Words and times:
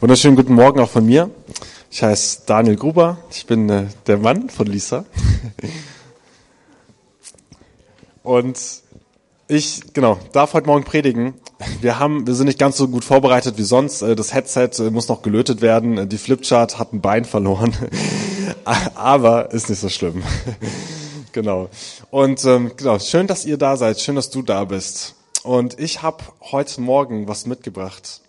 Wunderschönen 0.00 0.34
guten 0.34 0.54
Morgen 0.54 0.80
auch 0.80 0.90
von 0.90 1.06
mir. 1.06 1.30
Ich 1.88 2.02
heiße 2.02 2.40
Daniel 2.46 2.74
Gruber. 2.74 3.18
Ich 3.30 3.46
bin 3.46 3.70
äh, 3.70 3.86
der 4.08 4.18
Mann 4.18 4.50
von 4.50 4.66
Lisa. 4.66 5.04
Und 8.24 8.58
ich, 9.46 9.94
genau, 9.94 10.18
darf 10.32 10.52
heute 10.52 10.66
Morgen 10.66 10.84
predigen. 10.84 11.34
Wir 11.80 12.00
haben, 12.00 12.26
wir 12.26 12.34
sind 12.34 12.46
nicht 12.46 12.58
ganz 12.58 12.76
so 12.76 12.88
gut 12.88 13.04
vorbereitet 13.04 13.56
wie 13.56 13.62
sonst. 13.62 14.02
Äh, 14.02 14.16
das 14.16 14.34
Headset 14.34 14.70
äh, 14.80 14.90
muss 14.90 15.06
noch 15.06 15.22
gelötet 15.22 15.62
werden. 15.62 15.96
Äh, 15.96 16.06
die 16.08 16.18
Flipchart 16.18 16.80
hat 16.80 16.92
ein 16.92 17.00
Bein 17.00 17.24
verloren. 17.24 17.72
Aber 18.96 19.52
ist 19.52 19.70
nicht 19.70 19.80
so 19.80 19.88
schlimm. 19.88 20.22
Genau. 21.32 21.68
Und 22.12 22.44
ähm, 22.44 22.70
genau, 22.76 23.00
schön, 23.00 23.26
dass 23.26 23.44
ihr 23.44 23.58
da 23.58 23.76
seid. 23.76 24.00
Schön, 24.00 24.14
dass 24.14 24.30
du 24.30 24.40
da 24.40 24.66
bist. 24.66 25.16
Und 25.42 25.80
ich 25.80 26.00
habe 26.00 26.22
heute 26.40 26.80
Morgen 26.80 27.26
was 27.26 27.44
mitgebracht 27.44 28.20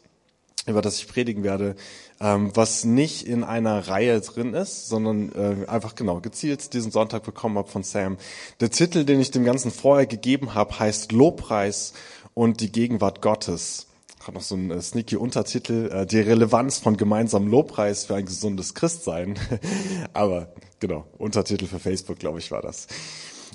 über 0.68 0.82
das 0.82 0.98
ich 0.98 1.08
predigen 1.08 1.44
werde, 1.44 1.76
ähm, 2.20 2.52
was 2.54 2.86
nicht 2.86 3.28
in 3.28 3.44
einer 3.44 3.88
Reihe 3.88 4.20
drin 4.22 4.54
ist, 4.54 4.88
sondern 4.88 5.32
äh, 5.34 5.68
einfach 5.68 5.96
genau 5.96 6.20
gezielt 6.22 6.74
diesen 6.74 6.92
Sonntag 6.92 7.24
bekommen 7.24 7.58
habe 7.58 7.70
von 7.70 7.84
Sam. 7.84 8.18
Der 8.60 8.72
Titel, 8.72 9.06
den 9.06 9.20
ich 9.20 9.32
dem 9.32 9.46
Ganzen 9.46 9.72
vorher 9.72 10.08
gegeben 10.08 10.54
habe, 10.54 10.80
heißt 10.80 11.12
Lobpreis 11.12 11.94
und 12.34 12.62
die 12.62 12.72
Gegenwart 12.72 13.22
Gottes. 13.22 13.88
Hat 14.26 14.34
noch 14.34 14.42
so 14.42 14.56
einen 14.56 14.72
äh, 14.72 14.82
sneaky 14.82 15.18
Untertitel, 15.18 15.90
äh, 15.92 16.06
die 16.08 16.20
Relevanz 16.20 16.80
von 16.80 16.98
gemeinsamem 16.98 17.50
Lobpreis 17.50 18.06
für 18.06 18.16
ein 18.16 18.26
gesundes 18.26 18.74
Christsein. 18.74 19.38
Aber 20.14 20.54
genau, 20.80 21.06
Untertitel 21.18 21.68
für 21.68 21.80
Facebook, 21.80 22.18
glaube 22.18 22.40
ich, 22.40 22.50
war 22.50 22.62
das. 22.62 22.88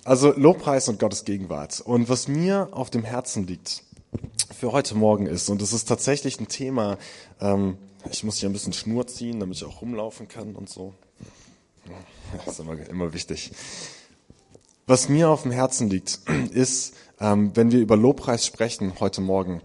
Also 0.04 0.32
Lobpreis 0.32 0.88
und 0.88 1.00
Gottes 1.00 1.24
Gegenwart. 1.24 1.80
Und 1.80 2.08
was 2.08 2.28
mir 2.28 2.68
auf 2.70 2.88
dem 2.90 3.02
Herzen 3.02 3.46
liegt, 3.46 3.82
für 4.60 4.72
heute 4.72 4.94
Morgen 4.94 5.24
ist. 5.24 5.48
Und 5.48 5.62
es 5.62 5.72
ist 5.72 5.86
tatsächlich 5.86 6.38
ein 6.38 6.46
Thema, 6.46 6.98
ähm, 7.40 7.78
ich 8.10 8.24
muss 8.24 8.36
hier 8.36 8.48
ein 8.50 8.52
bisschen 8.52 8.74
Schnur 8.74 9.06
ziehen, 9.06 9.40
damit 9.40 9.56
ich 9.56 9.64
auch 9.64 9.80
rumlaufen 9.80 10.28
kann 10.28 10.54
und 10.54 10.68
so. 10.68 10.92
Das 12.44 12.58
ist 12.58 12.60
immer, 12.60 12.74
immer 12.90 13.14
wichtig. 13.14 13.52
Was 14.86 15.08
mir 15.08 15.30
auf 15.30 15.42
dem 15.42 15.50
Herzen 15.50 15.88
liegt, 15.88 16.20
ist, 16.52 16.94
ähm, 17.20 17.52
wenn 17.54 17.72
wir 17.72 17.80
über 17.80 17.96
Lobpreis 17.96 18.44
sprechen 18.44 19.00
heute 19.00 19.22
Morgen, 19.22 19.62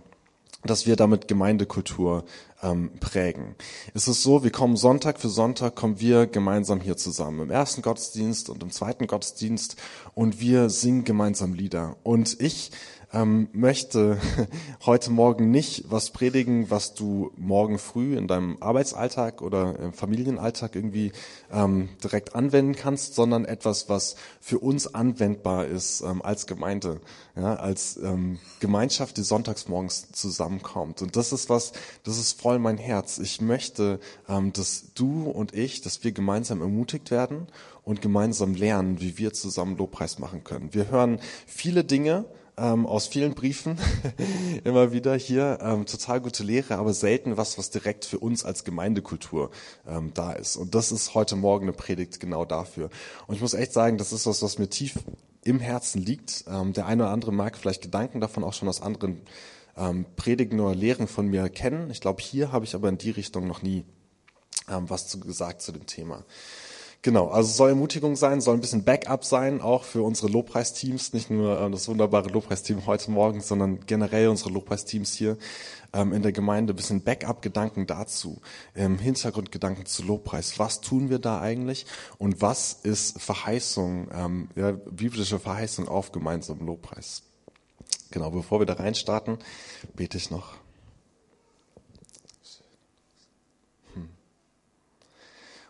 dass 0.64 0.86
wir 0.86 0.96
damit 0.96 1.28
Gemeindekultur 1.28 2.24
ähm, 2.64 2.92
prägen. 3.02 3.56
Es 3.94 4.08
ist 4.08 4.24
so, 4.24 4.46
wir 4.46 4.52
kommen 4.52 4.78
Sonntag 4.78 5.20
für 5.20 5.30
Sonntag, 5.30 5.76
kommen 5.76 6.00
wir 6.00 6.26
gemeinsam 6.26 6.80
hier 6.80 6.96
zusammen. 6.96 7.42
Im 7.42 7.52
ersten 7.52 7.82
Gottesdienst 7.82 8.50
und 8.50 8.64
im 8.64 8.72
zweiten 8.72 9.08
Gottesdienst 9.08 9.76
und 10.14 10.40
wir 10.40 10.70
singen 10.70 11.04
gemeinsam 11.04 11.54
Lieder. 11.54 11.98
Und 12.04 12.40
ich 12.40 12.72
ähm, 13.14 13.48
möchte 13.54 14.18
heute 14.86 15.12
Morgen 15.12 15.52
nicht 15.52 15.86
was 15.90 16.10
predigen, 16.10 16.70
was 16.70 16.94
du 16.94 17.32
morgen 17.38 17.80
früh 17.80 18.18
in 18.18 18.28
deinem 18.28 18.58
Arbeitsalltag 18.62 19.42
oder 19.42 19.80
im 19.80 19.94
Familienalltag 19.94 20.76
irgendwie 20.76 21.12
ähm, 21.52 21.90
direkt 22.04 22.36
anwenden 22.36 22.76
kannst, 22.76 23.16
sondern 23.16 23.46
etwas, 23.46 23.90
was 23.90 24.16
für 24.40 24.60
uns 24.60 24.94
anwendbar 24.94 25.66
ist 25.66 26.02
ähm, 26.02 26.22
als 26.22 26.48
Gemeinde, 26.48 27.00
ja, 27.36 27.56
als 27.56 27.98
ähm, 27.98 28.40
Gemeinschaft, 28.60 29.18
die 29.18 29.24
sonntags 29.24 29.68
morgens 29.68 30.12
zusammenkommt. 30.12 31.02
Und 31.02 31.16
das 31.16 31.32
ist 31.32 31.50
was, 31.50 31.74
das 32.04 32.18
ist 32.18 32.40
voll 32.40 32.60
mein 32.60 32.78
Herz. 32.78 33.18
Ich 33.18 33.42
möchte, 33.42 34.00
ähm, 34.28 34.54
dass 34.54 34.86
du 34.96 35.30
und 35.30 35.54
ich, 35.54 35.82
dass 35.82 36.04
wir 36.04 36.12
gemeinsam 36.12 36.62
ermutigt 36.62 37.12
werden 37.12 37.48
und 37.84 38.02
gemeinsam 38.02 38.56
lernen, 38.56 39.00
wie 39.00 39.18
wir 39.18 39.32
zusammen 39.34 39.78
Lobpreis 39.78 40.20
machen 40.20 40.44
können. 40.44 40.74
Wir 40.74 40.90
hören 40.90 41.20
viele 41.46 41.84
Dinge, 41.84 42.26
ähm, 42.58 42.86
aus 42.86 43.08
vielen 43.08 43.34
Briefen 43.34 43.78
immer 44.64 44.92
wieder 44.92 45.16
hier. 45.16 45.60
Ähm, 45.62 45.86
total 45.86 46.22
gute 46.22 46.44
Lehre, 46.44 46.78
aber 46.78 46.94
selten 46.94 47.38
was, 47.38 47.58
was 47.58 47.70
direkt 47.70 48.06
für 48.06 48.20
uns 48.20 48.46
als 48.46 48.64
Gemeindekultur 48.64 49.52
ähm, 49.88 50.12
da 50.14 50.34
ist. 50.34 50.56
Und 50.56 50.76
das 50.76 50.92
ist 50.92 51.14
heute 51.14 51.36
Morgen 51.36 51.66
eine 51.66 51.74
Predigt 51.74 52.20
genau 52.20 52.46
dafür. 52.46 52.90
Und 53.28 53.36
ich 53.36 53.42
muss 53.42 53.54
echt 53.54 53.74
sagen, 53.74 53.98
das 53.98 54.14
ist 54.14 54.26
was, 54.26 54.42
was 54.42 54.60
mir 54.60 54.70
tief 54.70 54.96
im 55.44 55.60
Herzen 55.60 56.02
liegt. 56.02 56.46
Ähm, 56.48 56.74
der 56.74 56.86
eine 56.86 57.04
oder 57.04 57.12
andere 57.12 57.32
mag 57.32 57.58
vielleicht 57.58 57.82
Gedanken 57.82 58.22
davon 58.22 58.44
auch 58.44 58.54
schon 58.54 58.70
aus 58.70 58.82
anderen 58.82 59.22
ähm, 59.78 60.06
Predigen 60.16 60.60
oder 60.60 60.76
Lehren 60.76 61.08
von 61.08 61.28
mir 61.28 61.50
kennen. 61.50 61.90
Ich 61.92 62.02
glaube, 62.02 62.22
hier 62.22 62.52
habe 62.52 62.66
ich 62.66 62.76
aber 62.76 62.90
in 62.90 62.98
die 62.98 63.12
Richtung 63.12 63.48
noch 63.48 63.62
nie 63.62 63.86
ähm, 64.70 64.90
was 64.90 65.08
zu 65.08 65.20
gesagt 65.20 65.62
zu 65.62 65.72
dem 65.72 65.86
Thema. 65.86 66.24
Genau, 67.06 67.28
also 67.28 67.52
soll 67.54 67.70
Ermutigung 67.70 68.16
sein, 68.16 68.42
soll 68.42 68.56
ein 68.56 68.62
bisschen 68.62 68.84
Backup 68.84 69.24
sein, 69.24 69.62
auch 69.62 69.84
für 69.84 70.02
unsere 70.02 70.28
Lobpreisteams, 70.28 71.14
nicht 71.14 71.30
nur 71.30 71.62
äh, 71.62 71.70
das 71.70 71.88
wunderbare 71.88 72.30
Lobpreisteam 72.30 72.88
heute 72.88 73.12
Morgen, 73.12 73.42
sondern 73.42 73.86
generell 73.86 74.30
unsere 74.30 74.50
Lobpreisteams 74.50 75.14
hier 75.14 75.38
ähm, 75.94 76.14
in 76.14 76.24
der 76.24 76.32
Gemeinde, 76.32 76.74
ein 76.74 76.76
bisschen 76.76 77.04
Backup-Gedanken 77.04 77.86
dazu, 77.86 78.42
ähm, 78.76 78.98
Hintergrundgedanken 78.98 79.86
zu 79.86 80.02
Lobpreis. 80.02 80.58
Was 80.58 80.82
tun 80.82 81.12
wir 81.12 81.20
da 81.20 81.40
eigentlich 81.40 81.86
und 82.18 82.42
was 82.42 82.74
ist 82.74 83.22
Verheißung, 83.22 84.08
ähm, 84.12 84.50
ja, 84.56 84.72
biblische 84.72 85.38
Verheißung 85.38 85.88
auf 85.88 86.12
gemeinsamen 86.12 86.66
Lobpreis? 86.66 87.22
Genau, 88.10 88.32
bevor 88.32 88.62
wir 88.62 88.66
da 88.66 88.74
reinstarten, 88.74 89.38
bete 89.96 90.18
ich 90.18 90.32
noch. 90.32 90.56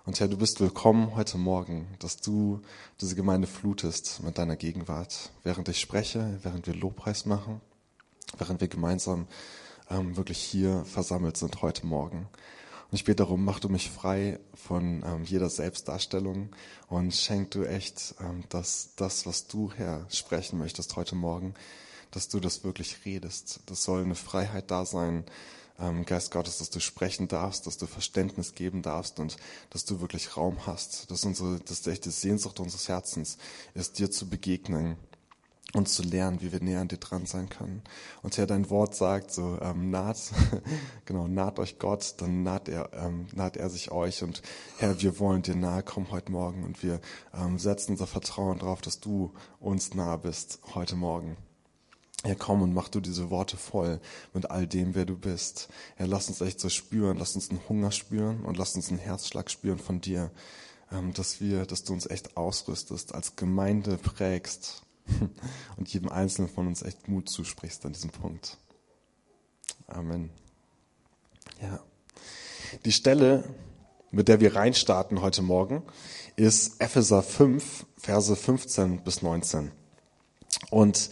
Und 0.05 0.19
Herr, 0.19 0.27
du 0.27 0.37
bist 0.37 0.59
willkommen 0.59 1.15
heute 1.15 1.39
Morgen, 1.39 1.87
dass 1.97 2.17
du 2.17 2.61
diese 3.01 3.15
Gemeinde 3.15 3.47
flutest 3.47 4.21
mit 4.21 4.37
deiner 4.37 4.55
Gegenwart, 4.55 5.31
während 5.41 5.67
ich 5.67 5.79
spreche, 5.79 6.37
während 6.43 6.67
wir 6.67 6.75
Lobpreis 6.75 7.25
machen, 7.25 7.59
während 8.37 8.61
wir 8.61 8.67
gemeinsam 8.67 9.25
ähm, 9.89 10.15
wirklich 10.15 10.37
hier 10.37 10.85
versammelt 10.85 11.37
sind 11.37 11.63
heute 11.63 11.87
Morgen. 11.87 12.27
Und 12.91 12.93
ich 12.93 13.03
bete 13.03 13.15
darum, 13.15 13.43
mach 13.43 13.59
du 13.59 13.67
mich 13.67 13.89
frei 13.89 14.39
von 14.53 15.03
ähm, 15.03 15.23
jeder 15.23 15.49
Selbstdarstellung 15.49 16.49
und 16.87 17.11
schenk 17.15 17.49
du 17.49 17.63
echt, 17.63 18.13
ähm, 18.19 18.43
dass 18.49 18.91
das, 18.95 19.25
was 19.25 19.47
du, 19.47 19.71
Herr, 19.75 20.05
sprechen 20.11 20.59
möchtest 20.59 20.95
heute 20.97 21.15
Morgen, 21.15 21.55
dass 22.11 22.29
du 22.29 22.39
das 22.39 22.63
wirklich 22.63 23.05
redest. 23.05 23.61
Das 23.65 23.83
soll 23.83 24.03
eine 24.03 24.13
Freiheit 24.13 24.69
da 24.69 24.85
sein, 24.85 25.25
ähm, 25.79 26.05
Geist 26.05 26.31
Gottes, 26.31 26.59
dass 26.59 26.69
du 26.69 26.79
sprechen 26.79 27.27
darfst, 27.27 27.67
dass 27.67 27.77
du 27.77 27.87
Verständnis 27.87 28.53
geben 28.53 28.81
darfst 28.81 29.19
und 29.19 29.37
dass 29.69 29.85
du 29.85 30.01
wirklich 30.01 30.37
Raum 30.37 30.65
hast. 30.65 31.11
Dass 31.11 31.25
unsere, 31.25 31.59
dass 31.59 31.81
die 31.81 31.91
echte 31.91 32.11
Sehnsucht 32.11 32.59
unseres 32.59 32.87
Herzens 32.87 33.37
ist, 33.73 33.99
dir 33.99 34.09
zu 34.11 34.29
begegnen 34.29 34.97
und 35.73 35.89
zu 35.89 36.03
lernen, 36.03 36.41
wie 36.41 36.51
wir 36.51 36.61
näher 36.61 36.79
an 36.79 36.87
dir 36.87 36.97
dran 36.97 37.25
sein 37.25 37.49
können. 37.49 37.83
Und 38.21 38.37
Herr, 38.37 38.47
dein 38.47 38.69
Wort 38.69 38.95
sagt 38.95 39.31
so, 39.31 39.57
ähm, 39.61 39.89
naht, 39.89 40.17
genau, 41.05 41.27
naht 41.27 41.59
euch 41.59 41.79
Gott, 41.79 42.15
dann 42.17 42.43
naht 42.43 42.69
er, 42.69 42.93
ähm, 42.93 43.27
naht 43.33 43.57
er 43.57 43.69
sich 43.69 43.91
euch. 43.91 44.23
Und 44.23 44.41
Herr, 44.77 45.01
wir 45.01 45.19
wollen 45.19 45.41
dir 45.41 45.55
nahe 45.55 45.83
kommen 45.83 46.11
heute 46.11 46.31
Morgen 46.31 46.63
und 46.63 46.81
wir 46.81 47.01
ähm, 47.33 47.59
setzen 47.59 47.91
unser 47.91 48.07
Vertrauen 48.07 48.59
darauf, 48.59 48.81
dass 48.81 48.99
du 48.99 49.33
uns 49.59 49.93
nahe 49.93 50.17
bist 50.17 50.59
heute 50.73 50.95
Morgen. 50.95 51.35
Herr, 52.25 52.35
komm 52.35 52.63
und 52.63 52.73
mach 52.73 52.89
du 52.89 53.01
diese 53.01 53.29
Worte 53.29 53.55
voll 53.55 53.99
mit 54.33 54.49
all 54.49 54.65
dem, 54.65 54.95
wer 54.95 55.05
du 55.05 55.15
bist. 55.15 55.69
Herr, 55.95 56.07
lass 56.07 56.27
uns 56.27 56.41
echt 56.41 56.59
so 56.59 56.69
spüren, 56.69 57.17
lass 57.17 57.35
uns 57.35 57.51
einen 57.51 57.61
Hunger 57.69 57.91
spüren 57.91 58.43
und 58.45 58.57
lass 58.57 58.75
uns 58.75 58.89
einen 58.89 58.97
Herzschlag 58.97 59.51
spüren 59.51 59.77
von 59.77 60.01
dir, 60.01 60.31
ähm, 60.91 61.13
dass 61.13 61.39
wir, 61.39 61.67
dass 61.67 61.83
du 61.83 61.93
uns 61.93 62.07
echt 62.07 62.35
ausrüstest, 62.35 63.13
als 63.13 63.35
Gemeinde 63.35 63.97
prägst 63.97 64.81
und 65.77 65.93
jedem 65.93 66.09
Einzelnen 66.09 66.49
von 66.49 66.65
uns 66.65 66.81
echt 66.81 67.07
Mut 67.07 67.29
zusprichst 67.29 67.85
an 67.85 67.93
diesem 67.93 68.09
Punkt. 68.09 68.57
Amen. 69.85 70.31
Ja. 71.61 71.79
Die 72.85 72.91
Stelle, 72.91 73.43
mit 74.09 74.27
der 74.27 74.39
wir 74.39 74.55
reinstarten 74.55 75.21
heute 75.21 75.43
Morgen, 75.43 75.83
ist 76.35 76.81
Epheser 76.81 77.21
5, 77.21 77.85
Verse 77.97 78.35
15 78.35 79.03
bis 79.03 79.21
19. 79.21 79.71
Und 80.71 81.11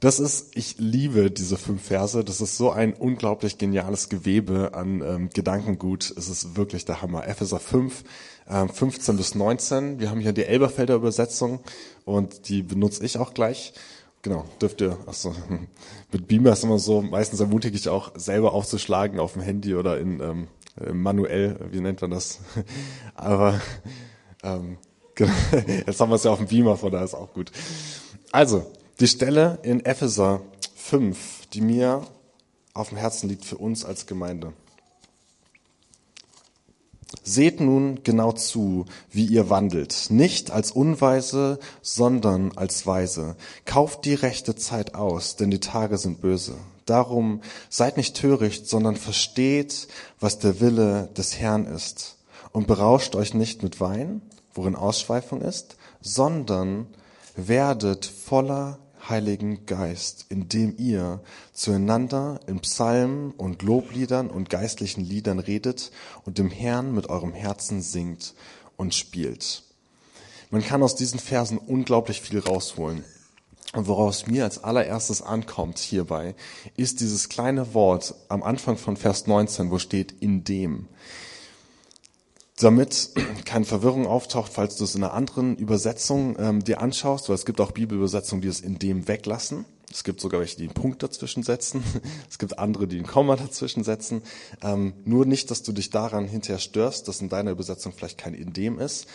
das 0.00 0.20
ist, 0.20 0.56
ich 0.56 0.76
liebe 0.78 1.30
diese 1.30 1.56
fünf 1.56 1.82
Verse. 1.82 2.22
Das 2.22 2.40
ist 2.40 2.56
so 2.56 2.70
ein 2.70 2.92
unglaublich 2.92 3.56
geniales 3.56 4.08
Gewebe 4.08 4.74
an 4.74 5.00
ähm, 5.00 5.30
Gedankengut. 5.32 6.12
Es 6.16 6.28
ist 6.28 6.56
wirklich 6.56 6.84
der 6.84 7.00
Hammer. 7.00 7.26
Epheser 7.26 7.58
5, 7.58 8.04
ähm, 8.48 8.68
15 8.68 9.16
bis 9.16 9.34
19. 9.34 9.98
Wir 9.98 10.10
haben 10.10 10.20
hier 10.20 10.32
die 10.32 10.44
Elberfelder 10.44 10.94
Übersetzung 10.96 11.60
und 12.04 12.48
die 12.48 12.62
benutze 12.62 13.04
ich 13.04 13.18
auch 13.18 13.32
gleich. 13.32 13.72
Genau, 14.20 14.44
dürft 14.60 14.80
ihr, 14.80 14.98
achso, 15.06 15.34
mit 16.12 16.26
Beamer 16.28 16.52
ist 16.52 16.64
immer 16.64 16.78
so, 16.78 17.00
meistens 17.00 17.40
ermutige 17.40 17.76
ich 17.76 17.88
auch 17.88 18.12
selber 18.16 18.52
aufzuschlagen 18.52 19.20
auf 19.20 19.34
dem 19.34 19.42
Handy 19.42 19.74
oder 19.74 19.98
in 19.98 20.20
ähm, 20.20 20.48
äh, 20.80 20.92
manuell, 20.92 21.58
wie 21.70 21.80
nennt 21.80 22.02
man 22.02 22.10
das? 22.10 22.40
Aber 23.14 23.60
ähm, 24.42 24.78
genau, 25.14 25.32
jetzt 25.86 26.00
haben 26.00 26.10
wir 26.10 26.16
es 26.16 26.24
ja 26.24 26.32
auf 26.32 26.38
dem 26.38 26.48
Beamer, 26.48 26.76
von 26.76 26.92
daher 26.92 27.04
ist 27.04 27.14
auch 27.14 27.32
gut. 27.32 27.50
Also, 28.32 28.66
die 29.00 29.08
Stelle 29.08 29.58
in 29.62 29.84
Epheser 29.84 30.40
5, 30.74 31.46
die 31.52 31.60
mir 31.60 32.06
auf 32.72 32.88
dem 32.88 32.98
Herzen 32.98 33.28
liegt 33.28 33.44
für 33.44 33.58
uns 33.58 33.84
als 33.84 34.06
Gemeinde. 34.06 34.52
Seht 37.22 37.60
nun 37.60 38.02
genau 38.04 38.32
zu, 38.32 38.86
wie 39.10 39.26
ihr 39.26 39.50
wandelt, 39.50 40.06
nicht 40.10 40.50
als 40.50 40.70
Unweise, 40.70 41.58
sondern 41.82 42.52
als 42.56 42.86
Weise. 42.86 43.36
Kauft 43.64 44.04
die 44.04 44.14
rechte 44.14 44.54
Zeit 44.54 44.94
aus, 44.94 45.36
denn 45.36 45.50
die 45.50 45.60
Tage 45.60 45.98
sind 45.98 46.20
böse. 46.20 46.56
Darum 46.84 47.42
seid 47.68 47.96
nicht 47.96 48.16
töricht, 48.16 48.68
sondern 48.68 48.96
versteht, 48.96 49.88
was 50.20 50.38
der 50.38 50.60
Wille 50.60 51.08
des 51.16 51.38
Herrn 51.38 51.66
ist. 51.66 52.16
Und 52.52 52.66
berauscht 52.66 53.14
euch 53.14 53.34
nicht 53.34 53.62
mit 53.62 53.80
Wein, 53.80 54.22
worin 54.54 54.76
Ausschweifung 54.76 55.42
ist, 55.42 55.76
sondern 56.00 56.86
werdet 57.34 58.06
voller 58.06 58.78
Heiligen 59.08 59.66
Geist, 59.66 60.26
indem 60.28 60.74
ihr 60.78 61.20
zueinander 61.52 62.40
in 62.46 62.60
Psalmen 62.60 63.32
und 63.32 63.62
Lobliedern 63.62 64.28
und 64.28 64.50
geistlichen 64.50 65.04
Liedern 65.04 65.38
redet 65.38 65.90
und 66.24 66.38
dem 66.38 66.50
Herrn 66.50 66.94
mit 66.94 67.08
eurem 67.08 67.32
Herzen 67.32 67.82
singt 67.82 68.34
und 68.76 68.94
spielt. 68.94 69.62
Man 70.50 70.62
kann 70.62 70.82
aus 70.82 70.96
diesen 70.96 71.18
Versen 71.18 71.58
unglaublich 71.58 72.20
viel 72.20 72.38
rausholen. 72.38 73.04
Und 73.72 73.88
woraus 73.88 74.26
mir 74.26 74.44
als 74.44 74.62
allererstes 74.62 75.22
ankommt 75.22 75.78
hierbei, 75.78 76.34
ist 76.76 77.00
dieses 77.00 77.28
kleine 77.28 77.74
Wort 77.74 78.14
am 78.28 78.42
Anfang 78.42 78.78
von 78.78 78.96
Vers 78.96 79.26
19, 79.26 79.70
wo 79.70 79.78
steht 79.78 80.14
in 80.20 80.44
dem. 80.44 80.88
Damit 82.58 83.10
keine 83.44 83.66
Verwirrung 83.66 84.06
auftaucht, 84.06 84.50
falls 84.50 84.76
du 84.76 84.84
es 84.84 84.94
in 84.94 85.04
einer 85.04 85.12
anderen 85.12 85.56
Übersetzung 85.56 86.36
ähm, 86.38 86.64
dir 86.64 86.80
anschaust, 86.80 87.28
weil 87.28 87.34
es 87.34 87.44
gibt 87.44 87.60
auch 87.60 87.72
Bibelübersetzungen, 87.72 88.40
die 88.40 88.48
es 88.48 88.60
in 88.60 88.78
dem 88.78 89.08
weglassen. 89.08 89.66
Es 89.92 90.04
gibt 90.04 90.20
sogar 90.20 90.40
welche, 90.40 90.56
die 90.56 90.64
einen 90.64 90.74
Punkt 90.74 91.02
dazwischen 91.02 91.42
setzen. 91.42 91.82
Es 92.30 92.38
gibt 92.38 92.58
andere, 92.58 92.88
die 92.88 92.98
ein 92.98 93.06
Komma 93.06 93.36
dazwischen 93.36 93.84
setzen. 93.84 94.22
Ähm, 94.62 94.94
nur 95.04 95.26
nicht, 95.26 95.50
dass 95.50 95.62
du 95.62 95.72
dich 95.72 95.90
daran 95.90 96.26
hinterher 96.26 96.58
störst, 96.58 97.08
dass 97.08 97.20
in 97.20 97.28
deiner 97.28 97.50
Übersetzung 97.50 97.92
vielleicht 97.92 98.18
kein 98.18 98.34
in 98.34 98.52
dem 98.52 98.78
ist. 98.78 99.06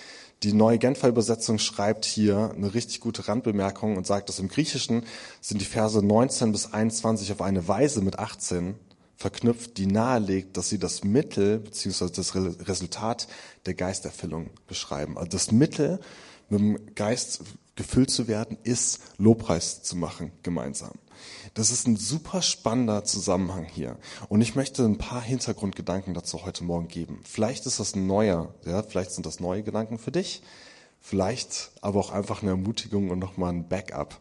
Die 0.44 0.54
neue 0.54 0.78
Genfer 0.78 1.08
Übersetzung 1.10 1.60
schreibt 1.60 2.06
hier 2.06 2.52
eine 2.56 2.74
richtig 2.74 3.00
gute 3.00 3.28
Randbemerkung 3.28 3.98
und 3.98 4.08
sagt, 4.08 4.30
dass 4.30 4.40
im 4.40 4.48
Griechischen 4.50 5.04
sind 5.40 5.62
die 5.62 5.66
Verse 5.66 6.04
19 6.04 6.52
bis 6.52 6.74
21 6.74 7.32
auf 7.32 7.42
eine 7.42 7.68
Weise 7.68 8.02
mit 8.02 8.18
18 8.18 8.76
verknüpft, 9.21 9.77
die 9.77 9.88
nahelegt, 9.88 10.57
dass 10.57 10.69
sie 10.69 10.79
das 10.79 11.03
Mittel 11.03 11.59
bzw. 11.59 12.09
das 12.09 12.35
Resultat 12.35 13.27
der 13.65 13.75
Geisterfüllung 13.75 14.50
beschreiben. 14.68 15.18
Also 15.18 15.29
das 15.29 15.51
Mittel, 15.51 16.00
mit 16.50 16.59
dem 16.59 16.95
Geist 16.95 17.41
gefüllt 17.75 18.12
zu 18.12 18.27
werden, 18.27 18.57
ist 18.63 19.00
Lobpreis 19.18 19.83
zu 19.83 19.95
machen 19.95 20.31
gemeinsam. 20.44 20.91
Das 21.53 21.71
ist 21.71 21.88
ein 21.88 21.97
super 21.97 22.41
spannender 22.41 23.03
Zusammenhang 23.03 23.65
hier. 23.65 23.97
Und 24.27 24.41
ich 24.41 24.56
möchte 24.56 24.83
ein 24.83 24.97
paar 24.97 25.21
Hintergrundgedanken 25.21 26.13
dazu 26.13 26.44
heute 26.45 26.63
Morgen 26.63 26.88
geben. 26.88 27.21
Vielleicht 27.23 27.65
ist 27.65 27.79
das 27.79 27.95
ein 27.95 28.07
neuer, 28.07 28.53
ja, 28.65 28.83
vielleicht 28.83 29.12
sind 29.12 29.25
das 29.25 29.39
neue 29.39 29.63
Gedanken 29.63 29.97
für 29.97 30.12
dich. 30.12 30.41
Vielleicht 31.00 31.71
aber 31.81 32.00
auch 32.00 32.12
einfach 32.12 32.41
eine 32.41 32.51
Ermutigung 32.51 33.09
und 33.09 33.19
nochmal 33.19 33.53
ein 33.53 33.68
Backup 33.68 34.19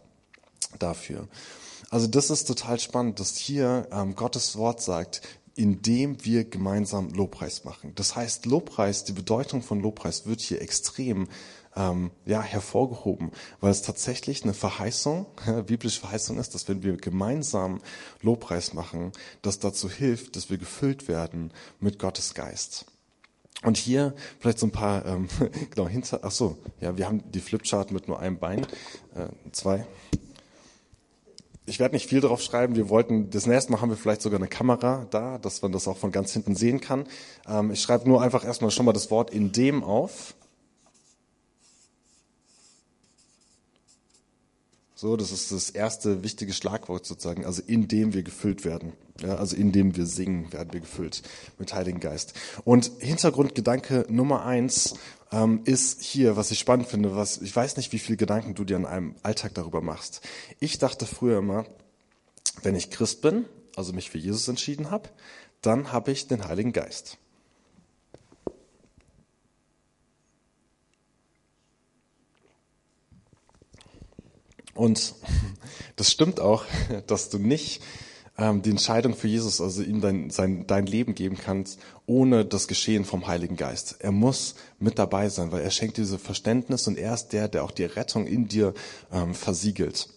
dafür. 0.79 1.29
Also 1.89 2.07
das 2.07 2.31
ist 2.31 2.45
total 2.45 2.79
spannend, 2.79 3.21
dass 3.21 3.37
hier 3.37 3.89
ähm, 3.93 4.15
Gottes 4.15 4.57
Wort 4.57 4.83
sagt, 4.83 5.23
indem 5.57 6.25
wir 6.25 6.45
gemeinsam 6.45 7.11
Lobpreis 7.11 7.65
machen. 7.65 7.93
Das 7.95 8.17
heißt, 8.17 8.47
Lobpreis, 8.47 9.05
die 9.05 9.13
Bedeutung 9.13 9.63
von 9.63 9.81
Lobpreis 9.81 10.27
wird 10.27 10.41
hier 10.41 10.63
extrem 10.63 11.29
ähm, 11.77 12.11
ja, 12.25 12.43
hervorgehoben, 12.43 13.31
weil 13.61 13.71
es 13.71 13.83
tatsächlich 13.83 14.43
eine 14.43 14.55
Verheißung, 14.55 15.27
biblische 15.67 16.01
Verheißung 16.01 16.39
ist, 16.39 16.55
dass 16.55 16.69
wenn 16.69 16.83
wir 16.83 16.97
gemeinsam 16.97 17.81
Lobpreis 18.23 18.75
machen, 18.75 19.13
das 19.43 19.59
dazu 19.59 19.89
hilft, 19.91 20.37
dass 20.37 20.51
wir 20.51 20.59
gefüllt 20.59 21.09
werden 21.09 21.53
mit 21.79 21.99
Gottes 21.99 22.35
Geist. 22.35 22.87
Und 23.63 23.77
hier 23.77 24.15
vielleicht 24.39 24.59
so 24.59 24.67
ein 24.67 24.73
paar, 24.73 25.05
ähm, 25.05 25.29
genau, 25.71 25.89
hinter, 25.89 26.21
ach 26.23 26.31
so, 26.31 26.57
ja, 26.81 26.97
wir 26.97 27.07
haben 27.07 27.31
die 27.31 27.41
Flipchart 27.41 27.91
mit 27.91 28.09
nur 28.09 28.19
einem 28.19 28.39
Bein, 28.39 28.63
äh, 29.15 29.29
zwei 29.53 29.87
ich 31.71 31.79
werde 31.79 31.95
nicht 31.95 32.09
viel 32.09 32.21
drauf 32.21 32.43
schreiben. 32.43 32.75
Wir 32.75 32.89
wollten, 32.89 33.31
das 33.31 33.47
nächste 33.47 33.71
Mal 33.71 33.81
haben 33.81 33.91
wir 33.91 33.97
vielleicht 33.97 34.23
sogar 34.23 34.41
eine 34.41 34.49
Kamera 34.49 35.07
da, 35.11 35.39
dass 35.39 35.63
man 35.63 35.71
das 35.71 35.87
auch 35.87 35.97
von 35.97 36.11
ganz 36.11 36.33
hinten 36.33 36.57
sehen 36.57 36.81
kann. 36.81 37.07
Ähm, 37.49 37.71
ich 37.71 37.81
schreibe 37.81 38.09
nur 38.09 38.21
einfach 38.21 38.45
erstmal 38.45 38.73
schon 38.73 38.87
mal 38.87 38.93
das 38.93 39.11
Wort 39.11 39.31
in 39.31 39.53
dem 39.53 39.85
auf. 39.85 40.35
So, 44.97 45.17
das 45.17 45.31
ist 45.33 45.51
das 45.53 45.71
erste 45.71 46.25
wichtige 46.25 46.53
Schlagwort 46.53 47.07
sozusagen, 47.07 47.47
also 47.47 47.63
in 47.67 47.89
dem 47.89 48.13
wir 48.13 48.23
gefüllt 48.23 48.65
werden. 48.65 48.93
Ja, 49.21 49.37
also 49.37 49.57
in 49.57 49.71
dem 49.71 49.97
wir 49.97 50.07
singen, 50.07 50.53
werden 50.53 50.73
wir 50.73 50.81
gefüllt 50.81 51.23
mit 51.59 51.73
Heiligen 51.73 52.01
Geist. 52.01 52.35
Und 52.65 52.91
Hintergrundgedanke 52.99 54.07
Nummer 54.09 54.45
eins 54.45 54.95
ähm, 55.33 55.63
ist 55.65 56.03
hier, 56.03 56.37
was 56.37 56.51
ich 56.51 56.59
spannend 56.59 56.89
finde, 56.89 57.15
was 57.15 57.39
ich 57.39 57.55
weiß 57.55 57.77
nicht, 57.77 57.93
wie 57.93 57.99
viele 57.99 58.17
Gedanken 58.17 58.55
du 58.55 58.65
dir 58.65 58.77
in 58.77 58.87
einem 58.87 59.15
Alltag 59.23 59.55
darüber 59.55 59.81
machst. 59.81 60.21
Ich 60.59 60.79
dachte 60.79 61.07
früher 61.07 61.39
immer, 61.39 61.67
wenn 62.63 62.75
ich 62.75 62.91
Christ 62.91 63.23
bin, 63.23 63.45
also 63.77 63.93
mich 63.93 64.11
für 64.11 64.19
Jesus 64.19 64.49
entschieden 64.49 64.91
habe, 64.91 65.09
dann 65.63 65.93
habe 65.93 66.11
ich 66.11 66.27
den 66.27 66.47
Heiligen 66.47 66.73
Geist. 66.73 67.19
Und 74.75 75.15
das 75.97 76.11
stimmt 76.11 76.41
auch, 76.41 76.65
dass 77.07 77.29
du 77.29 77.39
nicht 77.39 77.83
ähm, 78.39 78.63
die 78.63 78.71
Entscheidung 78.71 79.15
für 79.15 79.29
Jesus, 79.29 79.61
also 79.61 79.83
ihm 79.83 80.01
dein, 80.01 80.31
sein, 80.31 80.67
dein 80.67 80.87
Leben 80.87 81.15
geben 81.15 81.37
kannst, 81.37 81.79
ohne 82.07 82.45
das 82.45 82.69
Geschehen 82.69 83.05
vom 83.05 83.27
Heiligen 83.27 83.57
Geist. 83.57 83.97
Er 84.01 84.13
muss 84.13 84.55
mit 84.79 84.99
dabei 84.99 85.29
sein, 85.29 85.53
weil 85.53 85.63
er 85.63 85.71
schenkt 85.71 85.97
diese 85.97 86.19
Verständnis 86.19 86.87
und 86.87 86.99
er 86.99 87.15
ist 87.15 87.29
der, 87.29 87.49
der 87.49 87.65
auch 87.65 87.71
die 87.71 87.85
Rettung 87.85 88.27
in 88.27 88.49
dir 88.49 88.75
ähm, 89.13 89.35
versiegelt. 89.35 90.09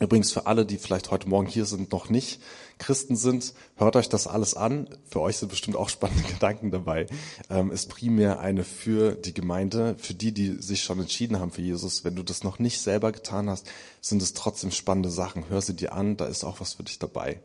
Übrigens 0.00 0.32
für 0.32 0.46
alle, 0.46 0.66
die 0.66 0.76
vielleicht 0.76 1.12
heute 1.12 1.28
Morgen 1.28 1.46
hier 1.46 1.66
sind, 1.66 1.92
noch 1.92 2.10
nicht 2.10 2.40
Christen 2.78 3.14
sind, 3.14 3.54
hört 3.76 3.94
euch 3.94 4.08
das 4.08 4.26
alles 4.26 4.54
an. 4.54 4.88
Für 5.06 5.20
euch 5.20 5.36
sind 5.36 5.50
bestimmt 5.50 5.76
auch 5.76 5.88
spannende 5.88 6.22
Gedanken 6.32 6.72
dabei. 6.72 7.06
Ähm, 7.48 7.70
ist 7.70 7.88
primär 7.88 8.40
eine 8.40 8.64
für 8.64 9.12
die 9.12 9.32
Gemeinde, 9.32 9.94
für 9.98 10.14
die, 10.14 10.32
die 10.32 10.60
sich 10.60 10.82
schon 10.82 10.98
entschieden 10.98 11.38
haben 11.38 11.52
für 11.52 11.62
Jesus. 11.62 12.04
Wenn 12.04 12.16
du 12.16 12.24
das 12.24 12.42
noch 12.42 12.58
nicht 12.58 12.80
selber 12.80 13.12
getan 13.12 13.48
hast, 13.48 13.68
sind 14.00 14.20
es 14.20 14.34
trotzdem 14.34 14.72
spannende 14.72 15.10
Sachen. 15.10 15.48
Hör 15.48 15.62
sie 15.62 15.76
dir 15.76 15.92
an, 15.92 16.16
da 16.16 16.26
ist 16.26 16.42
auch 16.42 16.60
was 16.60 16.74
für 16.74 16.82
dich 16.82 16.98
dabei. 16.98 17.40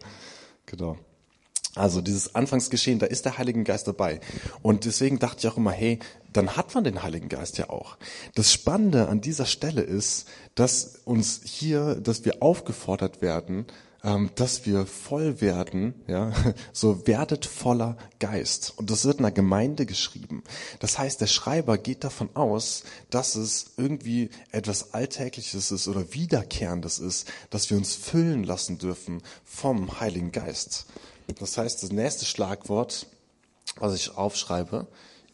Genau. 0.66 0.98
Also 1.76 2.02
dieses 2.02 2.34
Anfangsgeschehen, 2.34 2.98
da 2.98 3.06
ist 3.06 3.26
der 3.26 3.38
Heilige 3.38 3.64
Geist 3.64 3.88
dabei. 3.88 4.22
Und 4.64 4.86
deswegen 4.86 5.20
dachte 5.20 5.38
ich 5.40 5.48
auch 5.48 5.58
immer, 5.58 5.72
hey, 5.72 6.00
dann 6.34 6.56
hat 6.56 6.76
man 6.76 6.84
den 6.84 7.04
Heiligen 7.04 7.30
Geist 7.30 7.58
ja 7.58 7.70
auch. 7.70 7.98
Das 8.36 8.52
Spannende 8.52 9.08
an 9.08 9.22
dieser 9.22 9.46
Stelle 9.46 9.82
ist, 9.82 10.28
dass 10.56 11.00
uns 11.06 11.42
hier, 11.44 11.96
dass 11.96 12.26
wir 12.26 12.42
aufgefordert 12.42 13.22
werden, 13.22 13.66
ähm, 14.04 14.30
dass 14.36 14.66
wir 14.66 14.86
voll 14.86 15.42
werden, 15.42 15.94
ja, 16.08 16.32
so 16.74 17.06
werdet 17.08 17.46
voller 17.46 17.98
Geist. 18.20 18.74
Und 18.78 18.90
das 18.90 19.06
wird 19.06 19.20
in 19.20 19.26
einer 19.26 19.34
Gemeinde 19.34 19.86
geschrieben. 19.86 20.44
Das 20.80 20.98
heißt, 20.98 21.20
der 21.20 21.28
Schreiber 21.28 21.78
geht 21.78 22.04
davon 22.04 22.30
aus, 22.34 22.84
dass 23.10 23.36
es 23.36 23.72
irgendwie 23.78 24.30
etwas 24.52 24.94
Alltägliches 24.94 25.72
ist 25.72 25.88
oder 25.88 26.14
Wiederkehrendes 26.14 27.00
ist, 27.00 27.28
dass 27.50 27.70
wir 27.70 27.78
uns 27.78 27.96
füllen 27.96 28.44
lassen 28.44 28.78
dürfen 28.78 29.22
vom 29.44 30.00
Heiligen 30.00 30.32
Geist. 30.32 30.86
Das 31.40 31.58
heißt, 31.58 31.84
das 31.84 31.92
nächste 31.92 32.26
Schlagwort, 32.26 33.08
was 33.76 33.94
ich 33.96 34.16
aufschreibe, 34.16 34.88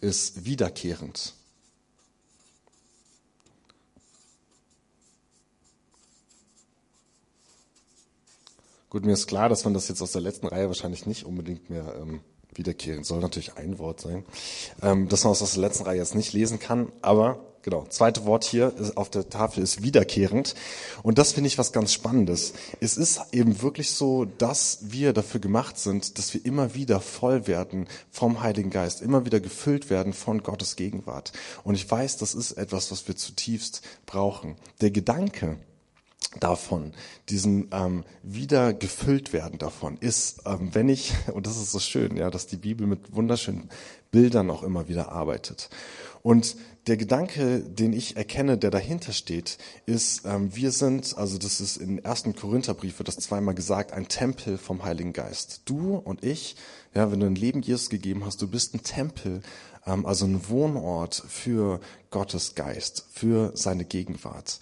ist 0.06 0.46
wiederkehrend. 0.46 1.34
Gut, 8.90 9.04
mir 9.04 9.14
ist 9.14 9.28
klar, 9.28 9.50
dass 9.50 9.64
man 9.66 9.74
das 9.74 9.88
jetzt 9.88 10.02
aus 10.02 10.12
der 10.12 10.22
letzten 10.22 10.48
Reihe 10.48 10.68
wahrscheinlich 10.68 11.06
nicht 11.06 11.26
unbedingt 11.26 11.70
mehr 11.70 11.96
ähm, 12.00 12.22
wiederkehren 12.54 13.04
soll. 13.04 13.20
Natürlich 13.20 13.58
ein 13.58 13.80
Wort 13.80 14.00
sein, 14.00 14.24
ähm, 14.82 15.10
dass 15.10 15.24
man 15.24 15.34
es 15.34 15.42
aus 15.42 15.54
der 15.54 15.62
letzten 15.62 15.84
Reihe 15.84 15.98
jetzt 15.98 16.16
nicht 16.16 16.34
lesen 16.34 16.60
kann, 16.60 16.92
aber 17.02 17.55
Genau, 17.66 17.84
zweite 17.90 18.26
Wort 18.26 18.44
hier 18.44 18.76
auf 18.94 19.10
der 19.10 19.28
Tafel 19.28 19.64
ist 19.64 19.82
wiederkehrend. 19.82 20.54
Und 21.02 21.18
das 21.18 21.32
finde 21.32 21.48
ich 21.48 21.58
was 21.58 21.72
ganz 21.72 21.94
Spannendes. 21.94 22.54
Es 22.80 22.96
ist 22.96 23.34
eben 23.34 23.64
wirklich 23.64 23.90
so, 23.90 24.26
dass 24.26 24.92
wir 24.92 25.14
dafür 25.14 25.40
gemacht 25.40 25.80
sind, 25.80 26.20
dass 26.20 26.32
wir 26.36 26.46
immer 26.46 26.76
wieder 26.76 27.02
voll 27.02 27.48
werden 27.48 27.88
vom 28.12 28.44
Heiligen 28.44 28.70
Geist, 28.70 29.02
immer 29.02 29.26
wieder 29.26 29.40
gefüllt 29.40 29.90
werden 29.90 30.14
von 30.14 30.44
Gottes 30.44 30.76
Gegenwart. 30.76 31.32
Und 31.64 31.74
ich 31.74 31.90
weiß, 31.90 32.18
das 32.18 32.36
ist 32.36 32.52
etwas, 32.52 32.92
was 32.92 33.08
wir 33.08 33.16
zutiefst 33.16 33.82
brauchen. 34.06 34.58
Der 34.82 34.92
Gedanke, 34.92 35.58
davon, 36.40 36.94
diesen 37.30 37.70
ähm, 37.72 38.04
wieder 38.22 38.74
gefüllt 38.74 39.34
werden 39.34 39.58
davon, 39.58 39.98
ist, 39.98 40.42
ähm, 40.46 40.70
wenn 40.74 40.88
ich, 40.88 41.14
und 41.34 41.48
das 41.48 41.58
ist 41.58 41.72
so 41.72 41.80
schön, 41.80 42.16
ja, 42.16 42.30
dass 42.30 42.46
die 42.46 42.58
Bibel 42.58 42.86
mit 42.86 43.16
wunderschönen 43.16 43.70
Bildern 44.12 44.52
auch 44.52 44.62
immer 44.62 44.88
wieder 44.88 45.12
arbeitet. 45.12 45.70
Und 46.22 46.56
der 46.88 46.98
Gedanke, 46.98 47.62
den 47.62 47.94
ich 47.94 48.16
erkenne, 48.16 48.58
der 48.58 48.70
dahinter 48.70 49.12
steht, 49.12 49.58
ist, 49.86 50.24
ähm, 50.26 50.56
wir 50.56 50.72
sind, 50.72 51.18
also 51.18 51.38
das 51.38 51.60
ist 51.60 51.78
in 51.78 52.06
1. 52.06 52.26
Korintherbrief 52.40 53.00
wird 53.00 53.08
das 53.08 53.18
zweimal 53.18 53.56
gesagt, 53.56 53.92
ein 53.92 54.08
Tempel 54.08 54.58
vom 54.58 54.84
Heiligen 54.84 55.14
Geist. 55.14 55.62
Du 55.66 55.96
und 55.96 56.24
ich, 56.24 56.56
ja, 56.94 57.12
wenn 57.12 57.20
du 57.20 57.26
ein 57.26 57.36
Leben 57.36 57.62
Jesus 57.62 57.90
gegeben 57.90 58.24
hast, 58.26 58.42
du 58.42 58.48
bist 58.48 58.76
ein 58.76 58.84
Tempel, 58.84 59.42
ähm, 59.88 60.06
also 60.06 60.26
ein 60.26 60.48
Wohnort 60.50 61.24
für 61.28 61.80
Gottes 62.12 62.54
Geist, 62.54 63.06
für 63.12 63.52
seine 63.56 63.86
Gegenwart. 63.86 64.60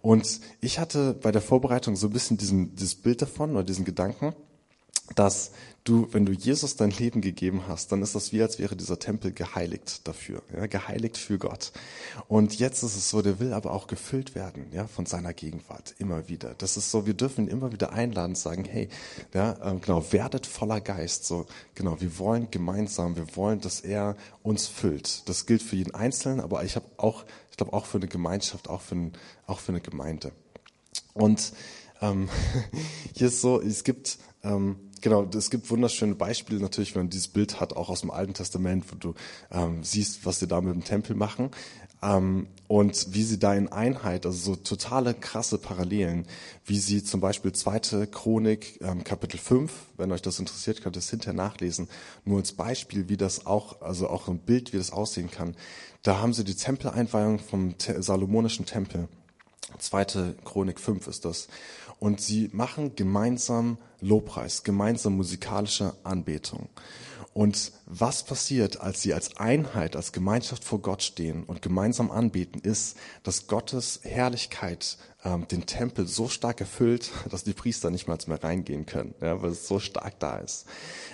Und 0.00 0.40
ich 0.60 0.78
hatte 0.78 1.14
bei 1.14 1.30
der 1.30 1.42
Vorbereitung 1.42 1.94
so 1.96 2.06
ein 2.06 2.12
bisschen 2.12 2.38
diesen, 2.38 2.74
dieses 2.74 2.94
Bild 2.94 3.20
davon 3.20 3.52
oder 3.52 3.64
diesen 3.64 3.84
Gedanken, 3.84 4.34
dass 5.14 5.52
du, 5.84 6.08
wenn 6.12 6.26
du 6.26 6.32
Jesus 6.32 6.76
dein 6.76 6.90
Leben 6.90 7.20
gegeben 7.20 7.62
hast, 7.68 7.92
dann 7.92 8.02
ist 8.02 8.14
das 8.14 8.32
wie, 8.32 8.42
als 8.42 8.58
wäre 8.58 8.76
dieser 8.76 8.98
Tempel 8.98 9.32
geheiligt 9.32 10.06
dafür, 10.06 10.42
ja, 10.54 10.66
geheiligt 10.66 11.16
für 11.16 11.38
Gott. 11.38 11.72
Und 12.28 12.58
jetzt 12.58 12.82
ist 12.82 12.96
es 12.96 13.08
so, 13.08 13.22
der 13.22 13.38
will 13.38 13.52
aber 13.52 13.72
auch 13.72 13.86
gefüllt 13.86 14.34
werden, 14.34 14.66
ja, 14.72 14.86
von 14.86 15.06
seiner 15.06 15.32
Gegenwart, 15.32 15.94
immer 15.98 16.28
wieder. 16.28 16.54
Das 16.58 16.76
ist 16.76 16.90
so, 16.90 17.06
wir 17.06 17.14
dürfen 17.14 17.44
ihn 17.44 17.50
immer 17.50 17.72
wieder 17.72 17.92
einladen, 17.92 18.34
sagen, 18.34 18.64
hey, 18.64 18.88
ja, 19.32 19.56
ähm, 19.62 19.80
genau, 19.80 20.12
werdet 20.12 20.46
voller 20.46 20.80
Geist, 20.80 21.26
so, 21.26 21.46
genau, 21.74 22.00
wir 22.00 22.18
wollen 22.18 22.50
gemeinsam, 22.50 23.16
wir 23.16 23.36
wollen, 23.36 23.60
dass 23.60 23.80
er 23.80 24.16
uns 24.42 24.66
füllt. 24.66 25.28
Das 25.28 25.46
gilt 25.46 25.62
für 25.62 25.76
jeden 25.76 25.94
Einzelnen, 25.94 26.40
aber 26.40 26.64
ich 26.64 26.76
habe 26.76 26.86
auch, 26.96 27.24
ich 27.50 27.56
glaube 27.56 27.72
auch 27.72 27.86
für 27.86 27.98
eine 27.98 28.08
Gemeinschaft, 28.08 28.68
auch 28.68 28.80
für, 28.80 28.96
ein, 28.96 29.12
auch 29.46 29.60
für 29.60 29.72
eine 29.72 29.80
Gemeinde. 29.80 30.32
Und 31.14 31.52
ähm, 32.00 32.28
hier 33.14 33.28
ist 33.28 33.40
so, 33.40 33.60
es 33.60 33.84
gibt 33.84 34.18
ähm, 34.42 34.76
genau, 35.00 35.28
es 35.34 35.50
gibt 35.50 35.70
wunderschöne 35.70 36.14
Beispiele 36.14 36.60
natürlich, 36.60 36.94
wenn 36.94 37.02
man 37.02 37.10
dieses 37.10 37.28
Bild 37.28 37.60
hat, 37.60 37.76
auch 37.76 37.88
aus 37.88 38.00
dem 38.00 38.10
Alten 38.10 38.34
Testament, 38.34 38.84
wo 38.90 38.96
du 38.96 39.14
ähm, 39.50 39.82
siehst, 39.82 40.26
was 40.26 40.38
sie 40.38 40.46
da 40.46 40.60
mit 40.60 40.74
dem 40.74 40.84
Tempel 40.84 41.16
machen 41.16 41.50
ähm, 42.02 42.46
und 42.68 43.14
wie 43.14 43.22
sie 43.22 43.38
da 43.38 43.54
in 43.54 43.68
Einheit, 43.68 44.26
also 44.26 44.54
so 44.54 44.56
totale 44.56 45.14
krasse 45.14 45.58
Parallelen, 45.58 46.26
wie 46.64 46.78
sie 46.78 47.02
zum 47.04 47.20
Beispiel 47.20 47.52
zweite 47.52 48.06
Chronik 48.06 48.80
ähm, 48.82 49.04
Kapitel 49.04 49.38
5, 49.38 49.72
wenn 49.96 50.12
euch 50.12 50.22
das 50.22 50.38
interessiert, 50.38 50.82
könnt 50.82 50.96
ihr 50.96 51.00
es 51.00 51.10
hinterher 51.10 51.34
nachlesen, 51.34 51.88
nur 52.24 52.38
als 52.38 52.52
Beispiel, 52.52 53.08
wie 53.08 53.16
das 53.16 53.46
auch, 53.46 53.82
also 53.82 54.08
auch 54.08 54.28
ein 54.28 54.38
Bild, 54.38 54.72
wie 54.72 54.78
das 54.78 54.92
aussehen 54.92 55.30
kann. 55.30 55.56
Da 56.02 56.18
haben 56.18 56.32
sie 56.32 56.44
die 56.44 56.54
Tempeleinweihung 56.54 57.38
vom 57.38 57.78
Te 57.78 58.02
Salomonischen 58.02 58.66
Tempel. 58.66 59.08
Zweite 59.78 60.36
Chronik 60.44 60.78
5 60.78 61.06
ist 61.08 61.24
das 61.24 61.48
und 61.98 62.20
sie 62.20 62.50
machen 62.52 62.94
gemeinsam 62.96 63.78
Lobpreis, 64.00 64.62
gemeinsam 64.62 65.16
musikalische 65.16 65.94
Anbetung. 66.04 66.68
Und 67.36 67.72
was 67.84 68.24
passiert, 68.24 68.80
als 68.80 69.02
sie 69.02 69.12
als 69.12 69.36
Einheit, 69.36 69.94
als 69.94 70.12
Gemeinschaft 70.12 70.64
vor 70.64 70.80
Gott 70.80 71.02
stehen 71.02 71.44
und 71.44 71.60
gemeinsam 71.60 72.10
anbeten, 72.10 72.62
ist, 72.62 72.96
dass 73.24 73.46
Gottes 73.46 74.00
Herrlichkeit 74.04 74.96
ähm, 75.22 75.46
den 75.46 75.66
Tempel 75.66 76.06
so 76.06 76.28
stark 76.28 76.62
erfüllt, 76.62 77.10
dass 77.30 77.44
die 77.44 77.52
Priester 77.52 77.90
nicht 77.90 78.08
mal 78.08 78.16
mehr 78.26 78.42
reingehen 78.42 78.86
können, 78.86 79.14
ja, 79.20 79.42
weil 79.42 79.50
es 79.50 79.68
so 79.68 79.78
stark 79.80 80.18
da 80.18 80.38
ist. 80.38 80.64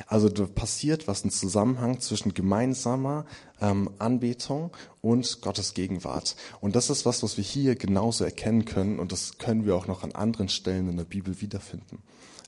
Also 0.06 0.28
da 0.28 0.46
passiert 0.46 1.08
was 1.08 1.24
ein 1.24 1.32
Zusammenhang 1.32 1.98
zwischen 1.98 2.34
gemeinsamer 2.34 3.26
ähm, 3.60 3.90
Anbetung 3.98 4.70
und 5.00 5.40
Gottes 5.40 5.74
Gegenwart. 5.74 6.36
Und 6.60 6.76
das 6.76 6.88
ist 6.88 7.04
was, 7.04 7.24
was 7.24 7.36
wir 7.36 7.42
hier 7.42 7.74
genauso 7.74 8.22
erkennen 8.22 8.64
können 8.64 9.00
und 9.00 9.10
das 9.10 9.38
können 9.38 9.66
wir 9.66 9.74
auch 9.74 9.88
noch 9.88 10.04
an 10.04 10.12
anderen 10.12 10.48
Stellen 10.48 10.88
in 10.88 10.98
der 10.98 11.04
Bibel 11.04 11.40
wiederfinden. 11.40 11.98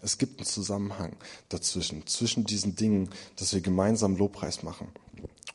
Es 0.05 0.19
gibt 0.19 0.39
einen 0.39 0.47
Zusammenhang 0.47 1.17
dazwischen, 1.49 2.07
zwischen 2.07 2.45
diesen 2.45 2.77
Dingen, 2.77 3.09
dass 3.37 3.55
wir 3.55 3.63
gemeinsam 3.63 4.17
Lobpreis 4.17 4.63
machen. 4.63 4.89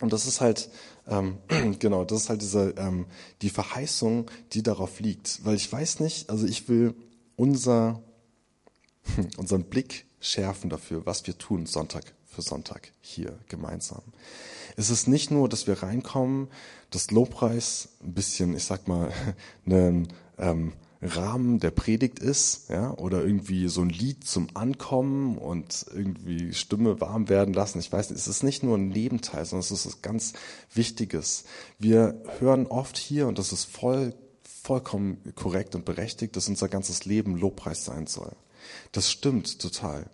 Und 0.01 0.11
das 0.11 0.25
ist 0.25 0.41
halt, 0.41 0.69
ähm, 1.07 1.37
genau, 1.79 2.03
das 2.03 2.23
ist 2.23 2.29
halt 2.29 2.41
diese, 2.41 2.73
ähm, 2.77 3.05
die 3.43 3.49
Verheißung, 3.49 4.29
die 4.53 4.63
darauf 4.63 4.99
liegt. 4.99 5.45
Weil 5.45 5.55
ich 5.55 5.71
weiß 5.71 5.99
nicht, 5.99 6.29
also 6.29 6.47
ich 6.47 6.67
will 6.67 6.95
unser, 7.35 8.01
unseren 9.37 9.65
Blick 9.65 10.05
schärfen 10.19 10.69
dafür, 10.69 11.05
was 11.05 11.27
wir 11.27 11.37
tun 11.37 11.65
Sonntag 11.65 12.13
für 12.25 12.41
Sonntag 12.41 12.91
hier 13.01 13.37
gemeinsam. 13.49 14.01
Es 14.77 14.89
ist 14.89 15.07
nicht 15.07 15.29
nur, 15.29 15.47
dass 15.47 15.67
wir 15.67 15.83
reinkommen, 15.83 16.47
das 16.89 17.11
Lobpreis 17.11 17.89
ein 18.01 18.13
bisschen, 18.13 18.55
ich 18.55 18.63
sag 18.63 18.87
mal, 18.87 19.11
einen, 19.65 20.07
ähm, 20.37 20.73
Rahmen 21.01 21.59
der 21.59 21.71
Predigt 21.71 22.19
ist, 22.19 22.69
ja, 22.69 22.93
oder 22.97 23.23
irgendwie 23.23 23.69
so 23.69 23.81
ein 23.81 23.89
Lied 23.89 24.25
zum 24.25 24.47
Ankommen 24.53 25.37
und 25.37 25.85
irgendwie 25.93 26.53
Stimme 26.53 26.99
warm 26.99 27.29
werden 27.29 27.53
lassen. 27.53 27.79
Ich 27.79 27.91
weiß 27.91 28.09
nicht, 28.09 28.19
es 28.19 28.27
ist 28.27 28.43
nicht 28.43 28.63
nur 28.63 28.77
ein 28.77 28.89
Nebenteil, 28.89 29.45
sondern 29.45 29.61
es 29.61 29.71
ist 29.71 29.85
was 29.85 30.01
ganz 30.01 30.33
Wichtiges. 30.73 31.45
Wir 31.77 32.21
hören 32.39 32.67
oft 32.67 32.97
hier, 32.97 33.27
und 33.27 33.39
das 33.39 33.53
ist 33.53 33.63
voll, 33.63 34.13
vollkommen 34.43 35.19
korrekt 35.35 35.73
und 35.73 35.85
berechtigt, 35.85 36.35
dass 36.35 36.49
unser 36.49 36.67
ganzes 36.67 37.05
Leben 37.05 37.37
Lobpreis 37.37 37.85
sein 37.85 38.05
soll. 38.05 38.33
Das 38.91 39.09
stimmt 39.09 39.59
total. 39.59 40.09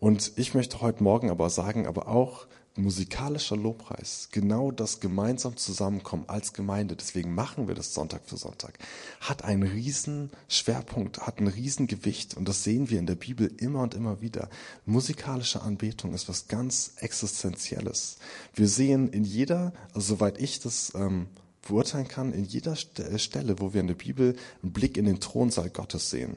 Und 0.00 0.32
ich 0.36 0.52
möchte 0.52 0.80
heute 0.80 1.02
Morgen 1.02 1.30
aber 1.30 1.48
sagen, 1.48 1.86
aber 1.86 2.08
auch, 2.08 2.48
musikalischer 2.78 3.56
Lobpreis, 3.56 4.28
genau 4.32 4.70
das 4.70 5.00
gemeinsam 5.00 5.56
zusammenkommen 5.56 6.24
als 6.28 6.52
Gemeinde, 6.52 6.96
deswegen 6.96 7.34
machen 7.34 7.68
wir 7.68 7.74
das 7.74 7.94
Sonntag 7.94 8.22
für 8.24 8.36
Sonntag, 8.36 8.78
hat 9.20 9.44
einen 9.44 9.64
riesen 9.64 10.30
Schwerpunkt, 10.48 11.26
hat 11.26 11.40
ein 11.40 11.48
riesen 11.48 11.86
Gewicht 11.86 12.36
und 12.36 12.48
das 12.48 12.64
sehen 12.64 12.90
wir 12.90 12.98
in 12.98 13.06
der 13.06 13.14
Bibel 13.14 13.52
immer 13.58 13.82
und 13.82 13.94
immer 13.94 14.20
wieder. 14.20 14.48
Musikalische 14.86 15.62
Anbetung 15.62 16.14
ist 16.14 16.28
was 16.28 16.48
ganz 16.48 16.92
Existenzielles. 16.96 18.18
Wir 18.54 18.68
sehen 18.68 19.08
in 19.10 19.24
jeder, 19.24 19.72
also 19.92 20.14
soweit 20.14 20.40
ich 20.40 20.60
das 20.60 20.92
ähm, 20.94 21.26
beurteilen 21.66 22.08
kann, 22.08 22.32
in 22.32 22.44
jeder 22.44 22.76
Stelle, 22.76 23.60
wo 23.60 23.74
wir 23.74 23.80
in 23.80 23.88
der 23.88 23.94
Bibel 23.94 24.36
einen 24.62 24.72
Blick 24.72 24.96
in 24.96 25.04
den 25.04 25.20
Thronsaal 25.20 25.70
Gottes 25.70 26.10
sehen. 26.10 26.36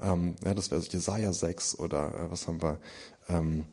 Ähm, 0.00 0.36
ja, 0.44 0.54
das 0.54 0.70
wäre 0.70 0.82
Jesaja 0.82 1.32
6 1.32 1.78
oder 1.78 2.14
äh, 2.14 2.30
was 2.30 2.46
haben 2.46 2.60
wir? 2.62 2.78
Ähm, 3.28 3.64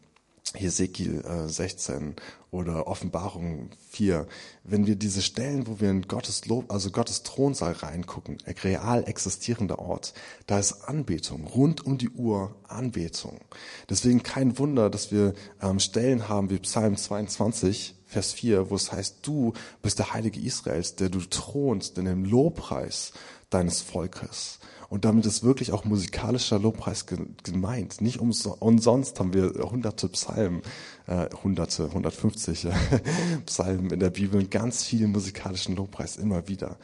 Hesekiel 0.55 1.23
16 1.47 2.11
äh, 2.11 2.13
oder 2.51 2.87
Offenbarung 2.87 3.71
4, 3.89 4.27
wenn 4.63 4.85
wir 4.85 4.95
diese 4.95 5.21
Stellen, 5.21 5.65
wo 5.65 5.79
wir 5.79 5.89
in 5.89 6.03
Gottes 6.03 6.45
Lob, 6.45 6.71
also 6.71 6.91
Gottes 6.91 7.23
Thronsaal 7.23 7.73
reingucken, 7.73 8.37
real 8.63 9.03
existierender 9.07 9.79
Ort, 9.79 10.13
da 10.45 10.59
ist 10.59 10.83
Anbetung, 10.83 11.47
rund 11.47 11.85
um 11.85 11.97
die 11.97 12.09
Uhr 12.09 12.55
Anbetung. 12.67 13.41
Deswegen 13.89 14.21
kein 14.21 14.59
Wunder, 14.59 14.89
dass 14.89 15.11
wir 15.11 15.33
ähm, 15.61 15.79
Stellen 15.79 16.29
haben 16.29 16.49
wie 16.51 16.59
Psalm 16.59 16.95
22, 16.95 17.95
Vers 18.05 18.33
4, 18.33 18.69
wo 18.69 18.75
es 18.75 18.91
heißt, 18.91 19.17
du 19.23 19.53
bist 19.81 19.97
der 19.97 20.13
Heilige 20.13 20.39
Israels, 20.39 20.95
der 20.95 21.09
du 21.09 21.19
thronst 21.21 21.97
in 21.97 22.05
dem 22.05 22.25
Lobpreis 22.25 23.13
deines 23.49 23.81
Volkes. 23.81 24.59
Und 24.93 25.05
damit 25.05 25.25
ist 25.25 25.41
wirklich 25.41 25.71
auch 25.71 25.85
musikalischer 25.85 26.59
Lobpreis 26.59 27.07
gemeint. 27.41 27.99
Nicht 27.99 28.19
umsonst 28.19 29.19
haben 29.19 29.33
wir 29.33 29.51
hunderte 29.63 30.07
Psalmen, 30.09 30.61
äh, 31.07 31.29
hunderte, 31.41 31.85
150 31.85 32.65
äh, 32.65 32.73
Psalmen 33.47 33.89
in 33.89 33.99
der 33.99 34.11
Bibel 34.11 34.39
und 34.39 34.51
ganz 34.51 34.83
viel 34.83 35.07
musikalischen 35.07 35.75
Lobpreis 35.75 36.15
immer 36.15 36.47
wieder. 36.47 36.77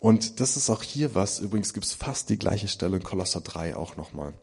Und 0.00 0.40
das 0.40 0.58
ist 0.58 0.68
auch 0.68 0.82
hier 0.82 1.14
was, 1.14 1.38
übrigens 1.38 1.72
gibt 1.72 1.86
es 1.86 1.94
fast 1.94 2.28
die 2.28 2.38
gleiche 2.38 2.68
Stelle 2.68 2.98
in 2.98 3.02
Kolosser 3.02 3.40
3 3.40 3.74
auch 3.74 3.96
nochmal. 3.96 4.34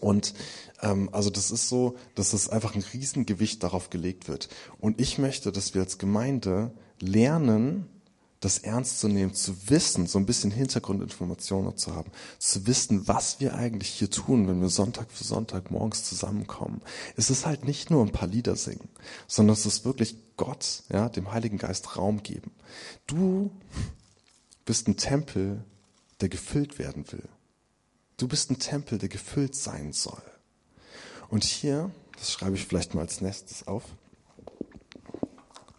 Und 0.00 0.34
ähm, 0.82 1.08
also 1.12 1.30
das 1.30 1.52
ist 1.52 1.68
so, 1.68 1.94
dass 2.16 2.32
es 2.32 2.48
einfach 2.48 2.74
ein 2.74 2.82
Riesengewicht 2.92 3.62
darauf 3.62 3.88
gelegt 3.88 4.26
wird. 4.26 4.48
Und 4.80 5.00
ich 5.00 5.18
möchte, 5.18 5.52
dass 5.52 5.74
wir 5.74 5.82
als 5.82 5.96
Gemeinde 5.96 6.72
lernen, 6.98 7.86
das 8.40 8.58
ernst 8.58 9.00
zu 9.00 9.08
nehmen, 9.08 9.34
zu 9.34 9.70
wissen, 9.70 10.06
so 10.06 10.18
ein 10.18 10.26
bisschen 10.26 10.50
Hintergrundinformationen 10.50 11.76
zu 11.76 11.94
haben, 11.94 12.10
zu 12.38 12.66
wissen, 12.66 13.08
was 13.08 13.40
wir 13.40 13.54
eigentlich 13.54 13.88
hier 13.88 14.10
tun, 14.10 14.46
wenn 14.46 14.60
wir 14.60 14.68
Sonntag 14.68 15.10
für 15.10 15.24
Sonntag 15.24 15.70
morgens 15.70 16.04
zusammenkommen. 16.04 16.82
Es 17.16 17.30
ist 17.30 17.46
halt 17.46 17.64
nicht 17.64 17.90
nur 17.90 18.04
ein 18.04 18.12
paar 18.12 18.28
Lieder 18.28 18.56
singen, 18.56 18.88
sondern 19.26 19.54
es 19.54 19.64
ist 19.64 19.84
wirklich 19.84 20.16
Gott, 20.36 20.82
ja, 20.90 21.08
dem 21.08 21.32
Heiligen 21.32 21.58
Geist 21.58 21.96
Raum 21.96 22.22
geben. 22.22 22.52
Du 23.06 23.50
bist 24.66 24.86
ein 24.86 24.96
Tempel, 24.96 25.64
der 26.20 26.28
gefüllt 26.28 26.78
werden 26.78 27.10
will. 27.12 27.28
Du 28.18 28.28
bist 28.28 28.50
ein 28.50 28.58
Tempel, 28.58 28.98
der 28.98 29.08
gefüllt 29.08 29.54
sein 29.54 29.92
soll. 29.92 30.22
Und 31.28 31.44
hier, 31.44 31.90
das 32.18 32.32
schreibe 32.32 32.56
ich 32.56 32.66
vielleicht 32.66 32.94
mal 32.94 33.02
als 33.02 33.20
nächstes 33.20 33.66
auf, 33.66 33.82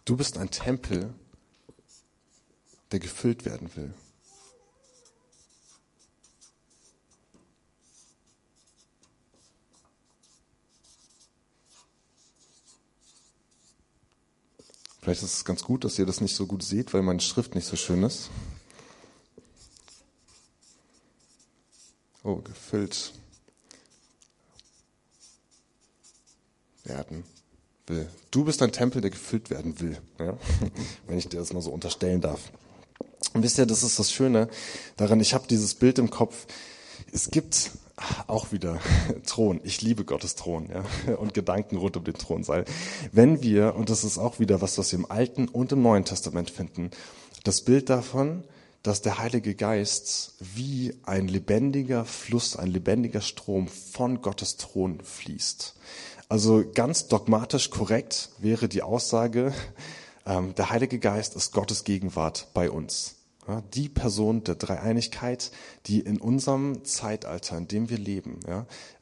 du 0.04 0.16
bist 0.16 0.38
ein 0.38 0.50
Tempel, 0.50 1.14
der 2.92 3.00
gefüllt 3.00 3.44
werden 3.44 3.74
will. 3.76 3.92
Vielleicht 15.08 15.22
ist 15.22 15.34
es 15.34 15.44
ganz 15.46 15.62
gut, 15.62 15.84
dass 15.84 15.98
ihr 15.98 16.04
das 16.04 16.20
nicht 16.20 16.36
so 16.36 16.46
gut 16.46 16.62
seht, 16.62 16.92
weil 16.92 17.00
meine 17.00 17.20
Schrift 17.20 17.54
nicht 17.54 17.66
so 17.66 17.76
schön 17.76 18.02
ist. 18.02 18.28
Oh, 22.22 22.36
gefüllt 22.36 23.14
werden 26.84 27.24
will. 27.86 28.06
Du 28.30 28.44
bist 28.44 28.60
ein 28.60 28.70
Tempel, 28.70 29.00
der 29.00 29.10
gefüllt 29.10 29.48
werden 29.48 29.80
will, 29.80 29.98
ja? 30.18 30.36
wenn 31.06 31.16
ich 31.16 31.26
dir 31.26 31.38
das 31.38 31.54
mal 31.54 31.62
so 31.62 31.70
unterstellen 31.70 32.20
darf. 32.20 32.52
Und 33.34 33.42
wisst 33.42 33.58
ihr, 33.58 33.66
das 33.66 33.82
ist 33.82 33.98
das 33.98 34.12
Schöne 34.12 34.48
daran, 34.96 35.20
ich 35.20 35.34
habe 35.34 35.46
dieses 35.48 35.74
Bild 35.74 35.98
im 35.98 36.10
Kopf. 36.10 36.46
Es 37.12 37.30
gibt 37.30 37.72
auch 38.26 38.52
wieder 38.52 38.78
Thron. 39.26 39.60
Ich 39.64 39.82
liebe 39.82 40.04
Gottes 40.04 40.34
Thron 40.34 40.68
ja? 40.70 41.14
und 41.16 41.34
Gedanken 41.34 41.76
rund 41.76 41.96
um 41.96 42.04
den 42.04 42.14
Thronsaal. 42.14 42.64
Wenn 43.12 43.42
wir, 43.42 43.74
und 43.74 43.90
das 43.90 44.04
ist 44.04 44.18
auch 44.18 44.38
wieder 44.38 44.60
was, 44.60 44.78
was 44.78 44.92
wir 44.92 44.98
im 44.98 45.10
Alten 45.10 45.48
und 45.48 45.72
im 45.72 45.82
Neuen 45.82 46.04
Testament 46.04 46.50
finden, 46.50 46.90
das 47.44 47.62
Bild 47.62 47.90
davon, 47.90 48.44
dass 48.82 49.02
der 49.02 49.18
Heilige 49.18 49.54
Geist 49.54 50.34
wie 50.38 50.94
ein 51.02 51.28
lebendiger 51.28 52.04
Fluss, 52.04 52.56
ein 52.56 52.70
lebendiger 52.70 53.20
Strom 53.20 53.68
von 53.68 54.22
Gottes 54.22 54.56
Thron 54.56 55.00
fließt. 55.02 55.74
Also 56.28 56.64
ganz 56.74 57.08
dogmatisch 57.08 57.70
korrekt 57.70 58.30
wäre 58.38 58.68
die 58.68 58.82
Aussage, 58.82 59.52
der 60.28 60.70
Heilige 60.70 60.98
Geist 60.98 61.36
ist 61.36 61.52
Gottes 61.52 61.84
Gegenwart 61.84 62.48
bei 62.52 62.70
uns. 62.70 63.16
Die 63.72 63.88
Person 63.88 64.44
der 64.44 64.56
Dreieinigkeit, 64.56 65.50
die 65.86 66.00
in 66.00 66.20
unserem 66.20 66.84
Zeitalter, 66.84 67.56
in 67.56 67.66
dem 67.66 67.88
wir 67.88 67.96
leben, 67.96 68.40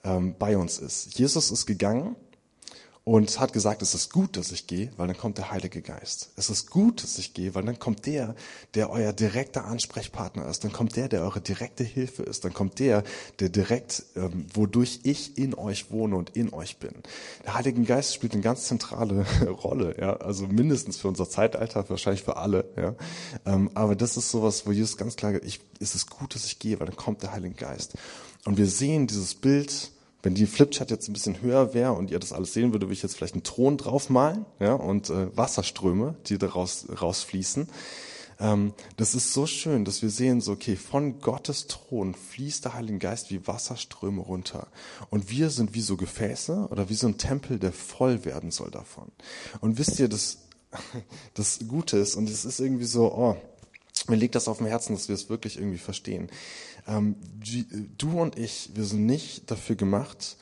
ähm, 0.05 0.37
bei 0.39 0.57
uns 0.57 0.79
ist. 0.79 1.19
Jesus 1.19 1.51
ist 1.51 1.67
gegangen 1.67 2.15
und 3.07 3.39
hat 3.39 3.53
gesagt, 3.53 3.83
es 3.83 3.95
ist 3.95 4.13
gut, 4.13 4.37
dass 4.37 4.51
ich 4.51 4.67
gehe, 4.67 4.91
weil 4.97 5.07
dann 5.07 5.17
kommt 5.17 5.39
der 5.39 5.53
Heilige 5.53 5.81
Geist. 5.81 6.33
Es 6.35 6.51
ist 6.51 6.73
gut, 6.73 7.05
dass 7.05 7.19
ich 7.19 7.35
gehe, 7.35 7.55
weil 7.55 7.63
dann 7.63 7.79
kommt 7.79 8.05
der, 8.05 8.35
der 8.75 8.91
euer 8.91 9.13
direkter 9.13 9.65
Ansprechpartner 9.65 10.49
ist. 10.49 10.65
Dann 10.65 10.73
kommt 10.73 10.97
der, 10.97 11.09
der 11.09 11.23
eure 11.23 11.41
direkte 11.41 11.85
Hilfe 11.85 12.25
ist. 12.25 12.45
Dann 12.45 12.53
kommt 12.53 12.81
der, 12.81 13.05
der 13.39 13.49
direkt, 13.49 14.03
ähm, 14.17 14.47
wodurch 14.53 15.03
ich 15.05 15.39
in 15.39 15.55
euch 15.55 15.93
wohne 15.93 16.17
und 16.17 16.31
in 16.31 16.53
euch 16.53 16.79
bin. 16.79 16.95
Der 17.45 17.55
Heilige 17.55 17.81
Geist 17.85 18.13
spielt 18.13 18.33
eine 18.33 18.43
ganz 18.43 18.65
zentrale 18.65 19.25
Rolle, 19.63 19.95
ja, 20.01 20.17
also 20.17 20.49
mindestens 20.49 20.97
für 20.97 21.07
unser 21.07 21.31
Zeitalter, 21.31 21.89
wahrscheinlich 21.89 22.25
für 22.25 22.39
alle, 22.39 22.65
ja. 22.77 22.97
Ähm, 23.45 23.71
aber 23.75 23.95
das 23.95 24.17
ist 24.17 24.33
sowas, 24.33 24.67
wo 24.67 24.73
Jesus 24.73 24.97
ganz 24.97 25.15
klar, 25.15 25.41
ich, 25.45 25.61
es 25.79 25.95
ist 25.95 26.11
gut, 26.11 26.35
dass 26.35 26.45
ich 26.45 26.59
gehe, 26.59 26.81
weil 26.81 26.89
dann 26.89 26.97
kommt 26.97 27.23
der 27.23 27.31
Heilige 27.31 27.55
Geist. 27.55 27.95
Und 28.47 28.59
wir 28.59 28.67
sehen 28.67 29.07
dieses 29.07 29.37
Bild 29.37 29.93
wenn 30.27 30.35
die 30.35 30.47
Flipchart 30.47 30.91
jetzt 30.91 31.09
ein 31.09 31.13
bisschen 31.13 31.41
höher 31.41 31.73
wäre 31.73 31.93
und 31.93 32.11
ihr 32.11 32.19
das 32.19 32.33
alles 32.33 32.53
sehen 32.53 32.73
würde, 32.73 32.87
würde 32.87 32.95
ich 32.95 33.03
jetzt 33.05 33.17
vielleicht 33.17 33.35
einen 33.35 33.45
Thron 33.45 33.77
draufmalen 33.77 34.45
ja, 34.59 34.73
und 34.73 35.09
äh, 35.09 35.29
Wasserströme, 35.37 36.17
die 36.27 36.37
daraus 36.37 36.87
rausfließen. 37.01 37.69
Ähm, 38.41 38.75
das 38.97 39.15
ist 39.15 39.33
so 39.33 39.47
schön, 39.47 39.85
dass 39.85 40.03
wir 40.03 40.11
sehen, 40.11 40.41
so 40.41 40.51
okay, 40.51 40.75
von 40.75 41.21
Gottes 41.21 41.69
Thron 41.69 42.17
fließt 42.17 42.65
der 42.65 42.75
Heilige 42.75 42.99
Geist 42.99 43.31
wie 43.31 43.47
Wasserströme 43.47 44.21
runter. 44.21 44.67
Und 45.11 45.31
wir 45.31 45.49
sind 45.51 45.75
wie 45.75 45.81
so 45.81 45.97
Gefäße 45.97 46.71
oder 46.73 46.89
wie 46.89 46.95
so 46.95 47.07
ein 47.07 47.19
Tempel, 47.19 47.61
der 47.61 47.71
voll 47.71 48.25
werden 48.25 48.51
soll 48.51 48.73
davon. 48.73 49.13
Und 49.61 49.79
wisst 49.79 50.01
ihr, 50.01 50.09
das, 50.09 50.39
das 51.35 51.61
Gute 51.69 51.99
ist, 51.99 52.17
und 52.17 52.29
es 52.29 52.45
ist 52.45 52.59
irgendwie 52.59 52.87
so, 52.87 53.13
oh, 53.13 53.37
mir 54.09 54.17
liegt 54.17 54.35
das 54.35 54.49
auf 54.49 54.59
dem 54.59 54.67
Herzen, 54.67 54.95
dass 54.95 55.09
wir 55.09 55.15
es 55.15 55.29
wirklich 55.29 55.57
irgendwie 55.57 55.79
verstehen. 55.79 56.31
Ähm, 56.87 57.17
du 57.99 58.21
und 58.21 58.39
ich, 58.39 58.71
wir 58.75 58.85
sind 58.85 59.07
nicht 59.07 59.51
dafür 59.51 59.77
gemacht, 59.77 60.37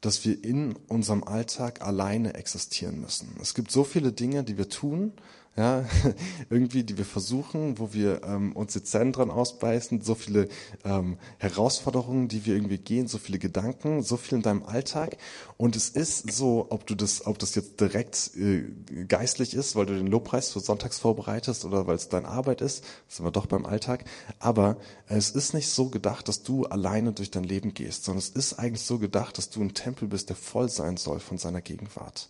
dass 0.00 0.24
wir 0.24 0.44
in 0.44 0.76
unserem 0.88 1.24
Alltag 1.24 1.82
alleine 1.82 2.34
existieren 2.34 3.00
müssen. 3.00 3.34
Es 3.40 3.54
gibt 3.54 3.70
so 3.70 3.82
viele 3.82 4.12
Dinge, 4.12 4.44
die 4.44 4.58
wir 4.58 4.68
tun, 4.68 5.12
ja, 5.56 5.84
irgendwie, 6.50 6.84
die 6.84 6.98
wir 6.98 7.06
versuchen, 7.06 7.78
wo 7.78 7.94
wir 7.94 8.22
ähm, 8.24 8.52
uns 8.52 8.74
die 8.74 8.82
Zähne 8.82 9.12
dran 9.12 9.30
ausbeißen, 9.30 10.02
so 10.02 10.14
viele 10.14 10.48
ähm, 10.84 11.16
Herausforderungen, 11.38 12.28
die 12.28 12.44
wir 12.44 12.54
irgendwie 12.54 12.78
gehen, 12.78 13.08
so 13.08 13.16
viele 13.16 13.38
Gedanken, 13.38 14.02
so 14.02 14.18
viel 14.18 14.36
in 14.36 14.42
deinem 14.42 14.64
Alltag. 14.64 15.16
Und 15.56 15.74
es 15.74 15.88
ist 15.88 16.30
so, 16.30 16.66
ob 16.68 16.86
du 16.86 16.94
das, 16.94 17.26
ob 17.26 17.38
das 17.38 17.54
jetzt 17.54 17.80
direkt 17.80 18.32
äh, 18.36 18.64
geistlich 19.08 19.54
ist, 19.54 19.76
weil 19.76 19.86
du 19.86 19.94
den 19.94 20.08
Lobpreis 20.08 20.50
für 20.50 20.60
Sonntags 20.60 20.98
vorbereitest 20.98 21.64
oder 21.64 21.86
weil 21.86 21.96
es 21.96 22.10
deine 22.10 22.28
Arbeit 22.28 22.60
ist, 22.60 22.84
sind 23.08 23.24
wir 23.24 23.32
doch 23.32 23.46
beim 23.46 23.64
Alltag. 23.64 24.04
Aber 24.38 24.76
es 25.08 25.30
ist 25.30 25.54
nicht 25.54 25.68
so 25.68 25.88
gedacht, 25.88 26.28
dass 26.28 26.42
du 26.42 26.66
alleine 26.66 27.12
durch 27.12 27.30
dein 27.30 27.44
Leben 27.44 27.72
gehst, 27.72 28.04
sondern 28.04 28.18
es 28.18 28.28
ist 28.28 28.58
eigentlich 28.58 28.82
so 28.82 28.98
gedacht, 28.98 29.38
dass 29.38 29.48
du 29.48 29.62
ein 29.62 29.72
Tempel 29.72 30.08
bist, 30.08 30.28
der 30.28 30.36
voll 30.36 30.68
sein 30.68 30.98
soll 30.98 31.18
von 31.20 31.38
seiner 31.38 31.62
Gegenwart. 31.62 32.28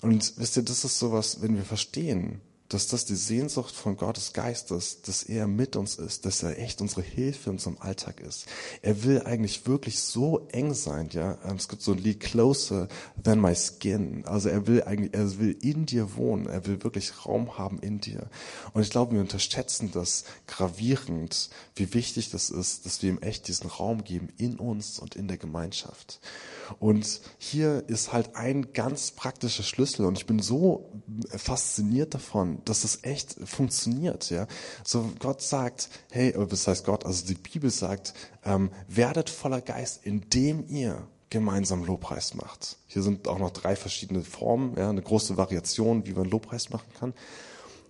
Und 0.00 0.34
wisst 0.36 0.56
ihr, 0.56 0.62
das 0.62 0.84
ist 0.84 0.98
sowas, 0.98 1.40
wenn 1.40 1.56
wir 1.56 1.64
verstehen, 1.64 2.40
dass 2.68 2.86
das 2.88 3.04
die 3.04 3.14
Sehnsucht 3.14 3.74
von 3.74 3.96
Gottes 3.96 4.32
Geistes, 4.32 5.02
dass 5.02 5.22
er 5.22 5.46
mit 5.46 5.76
uns 5.76 5.96
ist, 5.96 6.24
dass 6.24 6.42
er 6.42 6.58
echt 6.58 6.80
unsere 6.80 7.02
Hilfe 7.02 7.50
in 7.50 7.56
unserem 7.56 7.76
Alltag 7.78 8.20
ist. 8.20 8.46
Er 8.80 9.04
will 9.04 9.22
eigentlich 9.22 9.66
wirklich 9.66 10.00
so 10.00 10.48
eng 10.50 10.72
sein, 10.72 11.08
ja. 11.12 11.38
Ähm, 11.44 11.56
es 11.56 11.68
gibt 11.68 11.82
so 11.82 11.92
ein 11.92 11.98
Lied 11.98 12.20
Closer 12.20 12.88
than 13.22 13.40
my 13.40 13.54
skin. 13.54 14.24
Also 14.26 14.48
er 14.48 14.66
will 14.66 14.82
eigentlich, 14.82 15.12
er 15.14 15.38
will 15.38 15.56
in 15.60 15.84
dir 15.84 16.16
wohnen. 16.16 16.46
Er 16.46 16.66
will 16.66 16.82
wirklich 16.82 17.26
Raum 17.26 17.58
haben 17.58 17.78
in 17.80 18.00
dir. 18.00 18.28
Und 18.72 18.82
ich 18.82 18.90
glaube, 18.90 19.12
wir 19.12 19.20
unterschätzen 19.20 19.90
das 19.92 20.24
gravierend, 20.46 21.50
wie 21.76 21.92
wichtig 21.92 22.30
das 22.30 22.48
ist, 22.48 22.86
dass 22.86 23.02
wir 23.02 23.10
ihm 23.10 23.18
echt 23.18 23.46
diesen 23.46 23.68
Raum 23.68 24.04
geben 24.04 24.30
in 24.38 24.58
uns 24.58 24.98
und 24.98 25.16
in 25.16 25.28
der 25.28 25.36
Gemeinschaft. 25.36 26.20
Und 26.78 27.20
hier 27.38 27.84
ist 27.88 28.12
halt 28.12 28.36
ein 28.36 28.72
ganz 28.72 29.10
praktischer 29.10 29.62
Schlüssel 29.62 30.06
und 30.06 30.18
ich 30.18 30.26
bin 30.26 30.40
so 30.40 30.90
fasziniert 31.28 32.14
davon, 32.14 32.53
dass 32.64 32.84
es 32.84 33.00
echt 33.02 33.36
funktioniert, 33.44 34.30
ja. 34.30 34.46
So 34.84 35.10
Gott 35.18 35.42
sagt, 35.42 35.88
hey, 36.10 36.34
was 36.36 36.66
heißt 36.66 36.84
Gott? 36.84 37.06
Also 37.06 37.26
die 37.26 37.34
Bibel 37.34 37.70
sagt, 37.70 38.14
ähm, 38.44 38.70
werdet 38.88 39.30
voller 39.30 39.60
Geist, 39.60 40.04
indem 40.04 40.66
ihr 40.68 41.06
gemeinsam 41.30 41.84
Lobpreis 41.84 42.34
macht. 42.34 42.76
Hier 42.86 43.02
sind 43.02 43.26
auch 43.26 43.38
noch 43.38 43.50
drei 43.50 43.74
verschiedene 43.74 44.22
Formen, 44.22 44.76
ja, 44.76 44.88
eine 44.88 45.02
große 45.02 45.36
Variation, 45.36 46.06
wie 46.06 46.12
man 46.12 46.30
Lobpreis 46.30 46.70
machen 46.70 46.88
kann. 46.98 47.14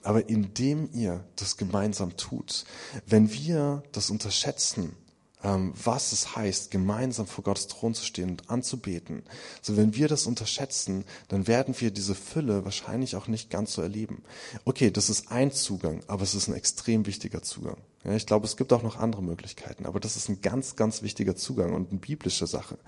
Aber 0.02 0.28
indem 0.28 0.88
ihr 0.92 1.24
das 1.36 1.56
gemeinsam 1.56 2.16
tut, 2.16 2.64
wenn 3.06 3.32
wir 3.32 3.82
das 3.92 4.10
unterschätzen, 4.10 4.96
was 5.44 6.12
es 6.12 6.36
heißt, 6.36 6.70
gemeinsam 6.70 7.26
vor 7.26 7.44
Gottes 7.44 7.66
Thron 7.66 7.94
zu 7.94 8.04
stehen 8.04 8.30
und 8.30 8.50
anzubeten. 8.50 9.24
So, 9.60 9.76
wenn 9.76 9.94
wir 9.94 10.08
das 10.08 10.26
unterschätzen, 10.26 11.04
dann 11.28 11.46
werden 11.46 11.74
wir 11.78 11.90
diese 11.90 12.14
Fülle 12.14 12.64
wahrscheinlich 12.64 13.14
auch 13.14 13.28
nicht 13.28 13.50
ganz 13.50 13.74
so 13.74 13.82
erleben. 13.82 14.22
Okay, 14.64 14.90
das 14.90 15.10
ist 15.10 15.30
ein 15.30 15.52
Zugang, 15.52 16.00
aber 16.06 16.22
es 16.22 16.34
ist 16.34 16.48
ein 16.48 16.54
extrem 16.54 17.06
wichtiger 17.06 17.42
Zugang. 17.42 17.76
Ja, 18.04 18.12
ich 18.12 18.26
glaube, 18.26 18.46
es 18.46 18.56
gibt 18.56 18.72
auch 18.72 18.82
noch 18.82 18.98
andere 18.98 19.22
Möglichkeiten, 19.22 19.84
aber 19.84 20.00
das 20.00 20.16
ist 20.16 20.30
ein 20.30 20.40
ganz, 20.40 20.76
ganz 20.76 21.02
wichtiger 21.02 21.36
Zugang 21.36 21.74
und 21.74 21.90
eine 21.90 22.00
biblische 22.00 22.46
Sache. 22.46 22.78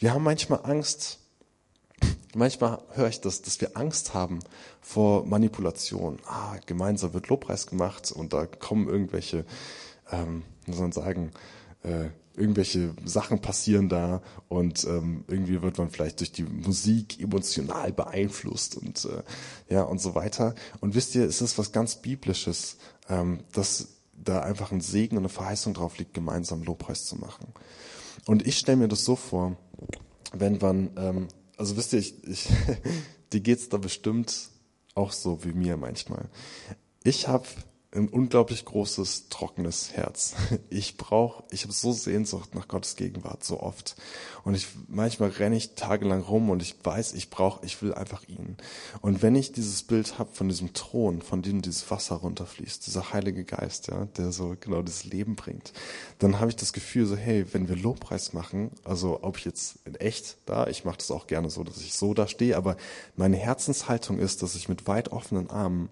Wir 0.00 0.12
haben 0.12 0.24
manchmal 0.24 0.60
Angst, 0.64 1.18
Manchmal 2.34 2.80
höre 2.92 3.08
ich 3.08 3.20
das, 3.20 3.42
dass 3.42 3.60
wir 3.60 3.76
Angst 3.76 4.14
haben 4.14 4.38
vor 4.80 5.26
Manipulation. 5.26 6.18
Ah, 6.26 6.56
gemeinsam 6.64 7.12
wird 7.12 7.28
Lobpreis 7.28 7.66
gemacht 7.66 8.12
und 8.12 8.32
da 8.32 8.46
kommen 8.46 8.88
irgendwelche, 8.88 9.44
ähm, 10.12 10.44
soll 10.68 10.82
man 10.82 10.92
sagen, 10.92 11.32
äh, 11.82 12.10
irgendwelche 12.36 12.94
Sachen 13.04 13.40
passieren 13.40 13.88
da 13.88 14.22
und 14.48 14.84
ähm, 14.84 15.24
irgendwie 15.28 15.62
wird 15.62 15.78
man 15.78 15.90
vielleicht 15.90 16.20
durch 16.20 16.32
die 16.32 16.44
Musik 16.44 17.20
emotional 17.20 17.92
beeinflusst 17.92 18.76
und 18.76 19.04
äh, 19.04 19.74
ja 19.74 19.82
und 19.82 20.00
so 20.00 20.14
weiter. 20.14 20.54
Und 20.80 20.94
wisst 20.94 21.14
ihr, 21.14 21.24
es 21.24 21.40
ist 21.40 21.58
was 21.58 21.72
ganz 21.72 21.96
Biblisches, 21.96 22.78
ähm, 23.08 23.40
dass 23.52 23.88
da 24.12 24.40
einfach 24.40 24.70
ein 24.72 24.80
Segen 24.80 25.16
und 25.16 25.22
eine 25.22 25.28
Verheißung 25.28 25.74
drauf 25.74 25.98
liegt, 25.98 26.14
gemeinsam 26.14 26.62
Lobpreis 26.62 27.06
zu 27.06 27.16
machen. 27.16 27.52
Und 28.26 28.46
ich 28.46 28.58
stelle 28.58 28.78
mir 28.78 28.88
das 28.88 29.04
so 29.04 29.16
vor, 29.16 29.56
wenn 30.32 30.58
man, 30.58 30.90
ähm, 30.96 31.28
also 31.56 31.76
wisst 31.76 31.92
ihr, 31.92 31.98
ich, 31.98 32.22
ich 32.26 32.48
die 33.32 33.42
geht's 33.42 33.68
da 33.68 33.78
bestimmt 33.78 34.50
auch 34.94 35.12
so 35.12 35.44
wie 35.44 35.52
mir 35.52 35.76
manchmal. 35.76 36.28
Ich 37.02 37.28
habe 37.28 37.46
ein 37.92 38.08
unglaublich 38.08 38.64
großes, 38.64 39.28
trockenes 39.30 39.92
Herz. 39.92 40.34
Ich 40.72 40.96
brauche, 40.96 41.42
ich 41.50 41.64
habe 41.64 41.72
so 41.72 41.92
Sehnsucht 41.92 42.54
nach 42.54 42.68
Gottes 42.68 42.94
Gegenwart 42.94 43.42
so 43.42 43.60
oft. 43.60 43.96
Und 44.44 44.54
ich 44.54 44.68
manchmal 44.88 45.30
renne 45.30 45.56
ich 45.56 45.74
tagelang 45.74 46.20
rum 46.20 46.48
und 46.50 46.62
ich 46.62 46.76
weiß, 46.82 47.14
ich 47.14 47.28
brauche, 47.28 47.64
ich 47.66 47.82
will 47.82 47.92
einfach 47.92 48.22
ihn. 48.28 48.56
Und 49.00 49.22
wenn 49.22 49.34
ich 49.34 49.52
dieses 49.52 49.82
Bild 49.82 50.18
habe 50.18 50.30
von 50.32 50.48
diesem 50.48 50.72
Thron, 50.74 51.22
von 51.22 51.42
dem 51.42 51.60
dieses 51.60 51.90
Wasser 51.90 52.16
runterfließt, 52.16 52.86
dieser 52.86 53.12
Heilige 53.12 53.44
Geist, 53.44 53.88
ja, 53.88 54.04
der 54.16 54.30
so 54.30 54.54
genau 54.60 54.82
das 54.82 55.04
Leben 55.04 55.34
bringt, 55.34 55.72
dann 56.18 56.38
habe 56.38 56.50
ich 56.50 56.56
das 56.56 56.72
Gefühl 56.72 57.06
so, 57.06 57.16
hey, 57.16 57.44
wenn 57.52 57.68
wir 57.68 57.76
Lobpreis 57.76 58.32
machen, 58.32 58.70
also 58.84 59.20
ob 59.22 59.38
ich 59.38 59.44
jetzt 59.44 59.80
in 59.84 59.96
echt 59.96 60.38
da, 60.46 60.68
ich 60.68 60.84
mache 60.84 60.98
das 60.98 61.10
auch 61.10 61.26
gerne 61.26 61.50
so, 61.50 61.64
dass 61.64 61.78
ich 61.78 61.94
so 61.94 62.14
da 62.14 62.28
stehe, 62.28 62.56
aber 62.56 62.76
meine 63.16 63.36
Herzenshaltung 63.36 64.18
ist, 64.20 64.42
dass 64.42 64.54
ich 64.54 64.68
mit 64.68 64.86
weit 64.86 65.10
offenen 65.10 65.50
Armen 65.50 65.90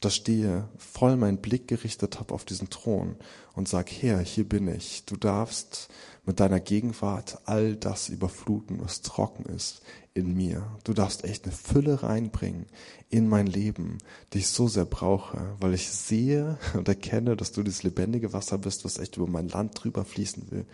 da 0.00 0.10
stehe, 0.10 0.68
voll 0.76 1.16
meinen 1.16 1.38
Blick 1.38 1.68
gerichtet 1.68 2.20
habe 2.20 2.34
auf 2.34 2.44
diesen 2.44 2.70
Thron 2.70 3.16
und 3.54 3.68
sag, 3.68 3.90
Herr, 3.90 4.18
hier 4.20 4.48
bin 4.48 4.68
ich. 4.68 5.04
Du 5.06 5.16
darfst 5.16 5.88
mit 6.26 6.40
deiner 6.40 6.60
Gegenwart 6.60 7.38
all 7.46 7.76
das 7.76 8.08
überfluten, 8.08 8.80
was 8.80 9.00
trocken 9.00 9.46
ist 9.46 9.80
in 10.12 10.34
mir. 10.34 10.66
Du 10.84 10.92
darfst 10.92 11.24
echt 11.24 11.44
eine 11.44 11.52
Fülle 11.52 12.02
reinbringen 12.02 12.66
in 13.10 13.28
mein 13.28 13.46
Leben, 13.46 13.98
die 14.32 14.38
ich 14.38 14.48
so 14.48 14.66
sehr 14.66 14.84
brauche, 14.84 15.56
weil 15.60 15.74
ich 15.74 15.90
sehe 15.90 16.58
und 16.74 16.88
erkenne, 16.88 17.36
dass 17.36 17.52
du 17.52 17.62
dieses 17.62 17.82
lebendige 17.82 18.32
Wasser 18.32 18.58
bist, 18.58 18.84
was 18.84 18.98
echt 18.98 19.16
über 19.16 19.26
mein 19.26 19.48
Land 19.48 19.82
drüber 19.82 20.04
fließen 20.04 20.50
will, 20.50 20.66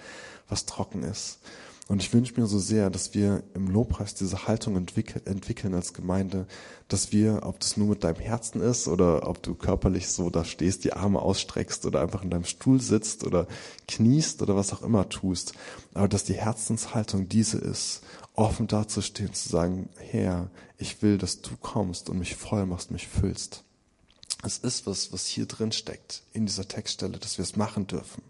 was 0.48 0.66
trocken 0.66 1.02
ist. 1.02 1.38
Und 1.88 2.00
ich 2.00 2.12
wünsche 2.12 2.40
mir 2.40 2.46
so 2.46 2.58
sehr, 2.58 2.90
dass 2.90 3.12
wir 3.12 3.42
im 3.54 3.66
Lobpreis 3.66 4.14
diese 4.14 4.46
Haltung 4.46 4.76
entwickeln, 4.76 5.26
entwickeln 5.26 5.74
als 5.74 5.92
Gemeinde, 5.92 6.46
dass 6.86 7.10
wir, 7.10 7.40
ob 7.42 7.58
das 7.58 7.76
nur 7.76 7.88
mit 7.88 8.04
deinem 8.04 8.20
Herzen 8.20 8.60
ist 8.60 8.86
oder 8.86 9.28
ob 9.28 9.42
du 9.42 9.54
körperlich 9.54 10.08
so 10.08 10.30
da 10.30 10.44
stehst, 10.44 10.84
die 10.84 10.92
Arme 10.92 11.20
ausstreckst 11.20 11.84
oder 11.84 12.00
einfach 12.00 12.22
in 12.22 12.30
deinem 12.30 12.44
Stuhl 12.44 12.80
sitzt 12.80 13.24
oder 13.24 13.48
kniest 13.88 14.42
oder 14.42 14.54
was 14.54 14.72
auch 14.72 14.82
immer 14.82 15.08
tust, 15.08 15.54
aber 15.92 16.08
dass 16.08 16.24
die 16.24 16.34
Herzenshaltung 16.34 17.28
diese 17.28 17.58
ist, 17.58 18.02
offen 18.34 18.68
dazustehen, 18.68 19.34
zu 19.34 19.48
sagen, 19.48 19.88
Herr, 19.98 20.50
ich 20.78 21.02
will, 21.02 21.18
dass 21.18 21.42
du 21.42 21.56
kommst 21.60 22.08
und 22.08 22.18
mich 22.18 22.36
voll 22.36 22.64
machst, 22.64 22.90
mich 22.90 23.08
füllst. 23.08 23.64
es 24.44 24.58
ist 24.58 24.86
was, 24.86 25.12
was 25.12 25.26
hier 25.26 25.46
drin 25.46 25.72
steckt, 25.72 26.22
in 26.32 26.46
dieser 26.46 26.66
Textstelle, 26.66 27.18
dass 27.18 27.38
wir 27.38 27.42
es 27.42 27.56
machen 27.56 27.86
dürfen. 27.86 28.22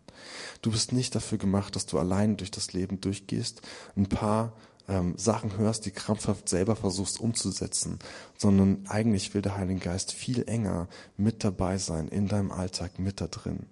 Du 0.61 0.70
bist 0.70 0.92
nicht 0.92 1.14
dafür 1.14 1.38
gemacht, 1.38 1.76
dass 1.76 1.87
du 1.87 1.98
allein 1.98 2.37
durch 2.37 2.50
das 2.50 2.72
Leben 2.72 3.00
durchgehst, 3.00 3.62
ein 3.96 4.08
paar 4.08 4.52
ähm, 4.88 5.14
Sachen 5.16 5.56
hörst, 5.58 5.87
die 5.87 5.90
krampfhaft 5.90 6.48
selber 6.48 6.76
versuchst 6.76 7.20
umzusetzen, 7.20 7.98
sondern 8.37 8.85
eigentlich 8.88 9.35
will 9.35 9.42
der 9.42 9.56
Heilige 9.56 9.80
Geist 9.80 10.12
viel 10.12 10.48
enger 10.48 10.88
mit 11.16 11.44
dabei 11.44 11.78
sein, 11.78 12.08
in 12.08 12.28
deinem 12.28 12.52
Alltag 12.52 12.98
mit 12.98 13.20
da 13.20 13.26
drin. 13.26 13.66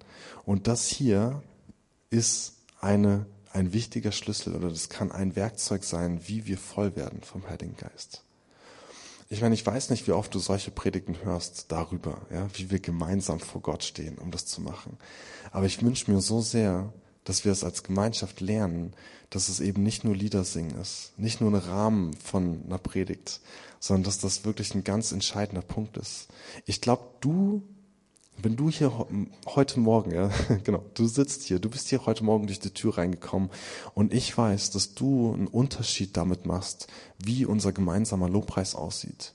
Und 0.44 0.66
das 0.66 0.86
hier 0.86 1.42
ist 2.10 2.54
eine, 2.80 3.26
ein 3.52 3.72
wichtiger 3.72 4.12
Schlüssel 4.12 4.54
oder 4.54 4.68
das 4.68 4.88
kann 4.88 5.12
ein 5.12 5.36
Werkzeug 5.36 5.84
sein, 5.84 6.20
wie 6.26 6.46
wir 6.46 6.58
voll 6.58 6.96
werden 6.96 7.22
vom 7.22 7.48
Heiligen 7.48 7.76
Geist. 7.76 8.24
Ich 9.32 9.40
meine, 9.42 9.54
ich 9.54 9.64
weiß 9.64 9.90
nicht, 9.90 10.08
wie 10.08 10.12
oft 10.12 10.34
du 10.34 10.40
solche 10.40 10.72
Predigten 10.72 11.16
hörst 11.22 11.70
darüber, 11.70 12.26
ja, 12.32 12.48
wie 12.54 12.72
wir 12.72 12.80
gemeinsam 12.80 13.38
vor 13.38 13.60
Gott 13.60 13.84
stehen, 13.84 14.18
um 14.18 14.32
das 14.32 14.44
zu 14.44 14.60
machen. 14.60 14.98
Aber 15.52 15.66
ich 15.66 15.84
wünsche 15.84 16.10
mir 16.10 16.20
so 16.20 16.40
sehr, 16.40 16.92
dass 17.22 17.44
wir 17.44 17.52
es 17.52 17.62
als 17.62 17.84
Gemeinschaft 17.84 18.40
lernen, 18.40 18.92
dass 19.30 19.48
es 19.48 19.60
eben 19.60 19.84
nicht 19.84 20.02
nur 20.02 20.16
Lieder 20.16 20.42
singen 20.42 20.76
ist, 20.80 21.12
nicht 21.16 21.40
nur 21.40 21.52
ein 21.52 21.54
Rahmen 21.54 22.12
von 22.14 22.64
einer 22.66 22.78
Predigt, 22.78 23.40
sondern 23.78 24.02
dass 24.02 24.18
das 24.18 24.44
wirklich 24.44 24.74
ein 24.74 24.82
ganz 24.82 25.12
entscheidender 25.12 25.62
Punkt 25.62 25.96
ist. 25.96 26.26
Ich 26.66 26.80
glaube, 26.80 27.04
du, 27.20 27.62
wenn 28.42 28.56
du 28.56 28.70
hier 28.70 29.06
heute 29.46 29.80
Morgen, 29.80 30.12
ja, 30.12 30.30
genau, 30.64 30.84
du 30.94 31.06
sitzt 31.06 31.42
hier, 31.42 31.58
du 31.58 31.68
bist 31.68 31.88
hier 31.88 32.06
heute 32.06 32.24
Morgen 32.24 32.46
durch 32.46 32.60
die 32.60 32.70
Tür 32.70 32.98
reingekommen 32.98 33.50
und 33.94 34.12
ich 34.14 34.36
weiß, 34.36 34.70
dass 34.70 34.94
du 34.94 35.32
einen 35.32 35.46
Unterschied 35.46 36.16
damit 36.16 36.46
machst, 36.46 36.88
wie 37.18 37.46
unser 37.46 37.72
gemeinsamer 37.72 38.28
Lobpreis 38.28 38.74
aussieht. 38.74 39.34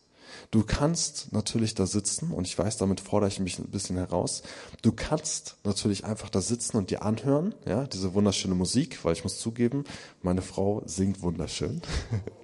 Du 0.51 0.63
kannst 0.63 1.31
natürlich 1.31 1.75
da 1.75 1.85
sitzen, 1.85 2.31
und 2.31 2.45
ich 2.45 2.57
weiß, 2.57 2.77
damit 2.77 2.99
fordere 2.99 3.29
ich 3.29 3.39
mich 3.39 3.57
ein 3.57 3.69
bisschen 3.69 3.97
heraus. 3.97 4.43
Du 4.81 4.91
kannst 4.91 5.57
natürlich 5.63 6.03
einfach 6.05 6.29
da 6.29 6.41
sitzen 6.41 6.77
und 6.77 6.89
dir 6.91 7.03
anhören, 7.03 7.55
ja, 7.65 7.87
diese 7.87 8.13
wunderschöne 8.13 8.55
Musik, 8.55 9.03
weil 9.03 9.13
ich 9.13 9.23
muss 9.23 9.39
zugeben, 9.39 9.85
meine 10.21 10.41
Frau 10.41 10.83
singt 10.85 11.21
wunderschön. 11.21 11.81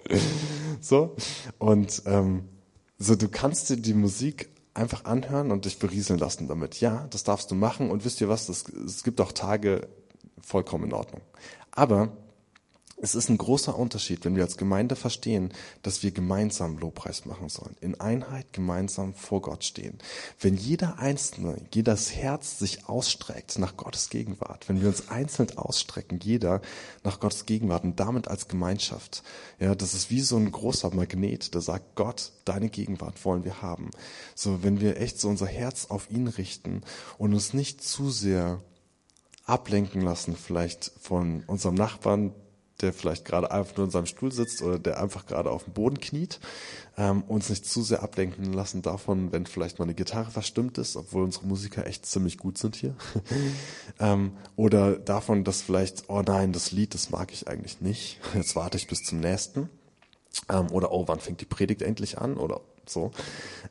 so. 0.82 1.16
Und 1.60 2.04
ähm, 2.06 2.46
so, 2.98 3.16
du 3.16 3.28
kannst 3.30 3.70
dir 3.70 3.78
die 3.78 3.94
Musik 3.94 4.50
einfach 4.74 5.06
anhören 5.06 5.52
und 5.52 5.66
dich 5.66 5.80
berieseln 5.80 6.20
lassen 6.20 6.48
damit. 6.48 6.80
Ja, 6.80 7.08
das 7.10 7.24
darfst 7.24 7.52
du 7.52 7.56
machen. 7.56 7.90
Und 7.90 8.06
wisst 8.06 8.22
ihr 8.22 8.30
was? 8.30 8.50
es 8.50 9.04
gibt 9.04 9.20
auch 9.22 9.32
Tage 9.32 9.88
vollkommen 10.42 10.86
in 10.86 10.94
Ordnung. 10.94 11.22
Aber 11.72 12.12
es 13.02 13.16
ist 13.16 13.30
ein 13.30 13.38
großer 13.38 13.78
Unterschied, 13.78 14.24
wenn 14.24 14.36
wir 14.36 14.44
als 14.44 14.58
Gemeinde 14.58 14.96
verstehen, 14.96 15.52
dass 15.82 16.04
wir 16.04 16.12
gemeinsam 16.12 16.78
Lobpreis 16.78 17.26
machen 17.26 17.50
sollen, 17.50 17.76
in 17.82 18.00
Einheit 18.00 18.54
gemeinsam 18.54 19.16
vor 19.16 19.42
Gott 19.42 19.64
stehen. 19.64 19.98
Wenn 20.40 20.56
jeder 20.56 21.00
Einzelne, 21.00 21.58
jedes 21.74 22.16
Herz 22.16 22.60
sich 22.60 22.88
ausstreckt 22.88 23.58
nach 23.58 23.76
Gottes 23.76 24.10
Gegenwart, 24.10 24.70
wenn 24.70 24.82
wir 24.82 24.88
uns 24.88 25.10
einzeln 25.10 25.58
ausstrecken, 25.58 26.20
jeder 26.22 26.62
nach 27.04 27.20
Gottes 27.20 27.48
Gegenwart 27.48 27.84
und 27.84 28.00
damit 28.00 28.28
als 28.28 28.48
Gemeinschaft, 28.48 29.24
ja, 29.60 29.74
das 29.74 29.96
ist 29.96 30.12
wie 30.12 30.22
so 30.22 30.38
ein 30.38 30.52
großer 30.52 30.94
Magnet, 30.94 31.56
der 31.56 31.62
sagt, 31.62 31.96
Gott, 31.96 32.32
deine 32.46 32.70
Gegenwart 32.70 33.26
wollen 33.26 33.44
wir 33.44 33.64
haben. 33.64 33.90
So, 34.36 34.62
wenn 34.62 34.80
wir 34.80 35.02
echt 35.02 35.20
so 35.20 35.28
unser 35.28 35.48
Herz 35.48 35.88
auf 35.90 36.12
ihn 36.12 36.28
richten 36.28 36.84
und 37.18 37.34
uns 37.34 37.56
nicht 37.56 37.84
zu 37.84 38.12
sehr 38.12 38.62
ablenken 39.46 40.02
lassen, 40.02 40.36
vielleicht 40.36 40.92
von 41.02 41.44
unserem 41.48 41.76
Nachbarn, 41.76 42.32
der 42.82 42.94
vielleicht 42.94 43.26
gerade 43.26 43.52
einfach 43.52 43.78
nur 43.78 43.86
in 43.86 43.92
seinem 43.92 44.06
Stuhl 44.06 44.32
sitzt 44.32 44.62
oder 44.62 44.80
der 44.80 45.02
einfach 45.02 45.26
gerade 45.26 45.50
auf 45.50 45.64
dem 45.66 45.74
Boden 45.74 46.00
kniet, 46.00 46.40
ähm, 46.98 47.24
uns 47.24 47.50
nicht 47.50 47.66
zu 47.66 47.82
sehr 47.84 48.04
ablenken 48.04 48.54
lassen 48.54 48.82
davon, 48.82 49.32
wenn 49.32 49.46
vielleicht 49.46 49.80
mal 49.80 49.86
eine 49.86 49.94
Gitarre 49.94 50.32
verstimmt 50.32 50.78
ist, 50.78 50.96
obwohl 50.96 51.24
unsere 51.24 51.46
Musiker 51.46 51.86
echt 51.86 52.06
ziemlich 52.06 52.38
gut 52.38 52.58
sind 52.58 52.76
hier. 52.76 52.96
ähm, 54.00 54.34
oder 54.56 54.98
davon, 54.98 55.44
dass 55.44 55.62
vielleicht, 55.62 56.10
oh 56.10 56.22
nein, 56.22 56.54
das 56.54 56.72
Lied, 56.72 56.94
das 56.94 57.10
mag 57.10 57.32
ich 57.32 57.48
eigentlich 57.48 57.82
nicht. 57.82 58.20
Jetzt 58.34 58.56
warte 58.56 58.78
ich 58.78 58.88
bis 58.88 59.04
zum 59.04 59.20
nächsten. 59.20 59.70
Ähm, 60.50 60.72
oder 60.72 60.92
oh, 60.92 61.08
wann 61.08 61.20
fängt 61.20 61.42
die 61.42 61.46
Predigt 61.46 61.82
endlich 61.82 62.18
an? 62.18 62.38
Oder 62.38 62.62
so, 62.92 63.12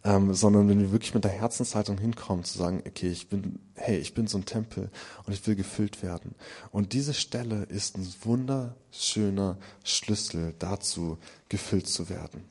ähm, 0.04 0.34
sondern 0.34 0.68
wenn 0.68 0.80
wir 0.80 0.92
wirklich 0.92 1.14
mit 1.14 1.24
der 1.24 1.30
Herzenshaltung 1.30 1.98
hinkommen, 1.98 2.44
zu 2.44 2.58
sagen, 2.58 2.82
okay, 2.86 3.08
ich 3.08 3.28
bin, 3.28 3.58
hey, 3.74 3.98
ich 3.98 4.14
bin 4.14 4.26
so 4.26 4.38
ein 4.38 4.44
Tempel 4.44 4.90
und 5.26 5.32
ich 5.32 5.46
will 5.46 5.56
gefüllt 5.56 6.02
werden. 6.02 6.34
Und 6.72 6.92
diese 6.92 7.14
Stelle 7.14 7.64
ist 7.64 7.96
ein 7.96 8.08
wunderschöner 8.22 9.58
Schlüssel 9.84 10.54
dazu, 10.58 11.18
gefüllt 11.48 11.88
zu 11.88 12.08
werden. 12.08 12.44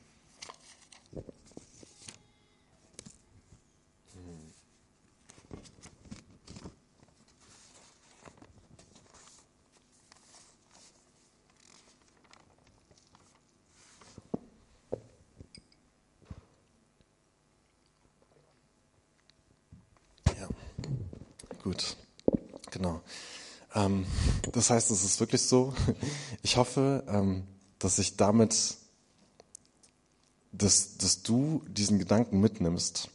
Gut, 21.70 21.96
genau. 22.72 23.00
Ähm, 23.76 24.04
das 24.50 24.70
heißt, 24.70 24.90
es 24.90 25.04
ist 25.04 25.20
wirklich 25.20 25.42
so. 25.42 25.72
Ich 26.42 26.56
hoffe, 26.56 27.04
ähm, 27.06 27.44
dass 27.78 28.00
ich 28.00 28.16
damit, 28.16 28.74
dass, 30.50 30.96
dass 30.96 31.22
du 31.22 31.62
diesen 31.68 32.00
Gedanken 32.00 32.40
mitnimmst 32.40 33.08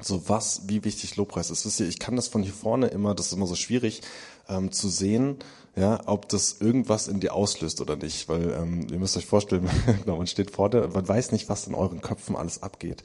so 0.00 0.28
was, 0.28 0.62
wie 0.68 0.84
wichtig 0.84 1.16
Lobpreis 1.16 1.50
ist. 1.50 1.66
Wisst 1.66 1.80
ihr, 1.80 1.88
ich 1.88 1.98
kann 1.98 2.16
das 2.16 2.28
von 2.28 2.42
hier 2.42 2.52
vorne 2.52 2.88
immer, 2.88 3.14
das 3.14 3.26
ist 3.26 3.32
immer 3.32 3.46
so 3.46 3.56
schwierig 3.56 4.02
ähm, 4.48 4.72
zu 4.72 4.88
sehen, 4.88 5.38
ja, 5.76 6.00
ob 6.06 6.28
das 6.28 6.56
irgendwas 6.60 7.06
in 7.06 7.20
dir 7.20 7.34
auslöst 7.34 7.80
oder 7.80 7.94
nicht, 7.94 8.28
weil 8.28 8.50
ähm, 8.50 8.88
ihr 8.90 8.98
müsst 8.98 9.16
euch 9.16 9.26
vorstellen, 9.26 9.68
genau, 10.04 10.16
man 10.16 10.26
steht 10.26 10.50
vor 10.50 10.70
dir, 10.70 10.88
man 10.88 11.06
weiß 11.06 11.30
nicht, 11.30 11.48
was 11.48 11.68
in 11.68 11.74
euren 11.74 12.00
Köpfen 12.00 12.34
alles 12.34 12.62
abgeht. 12.62 13.04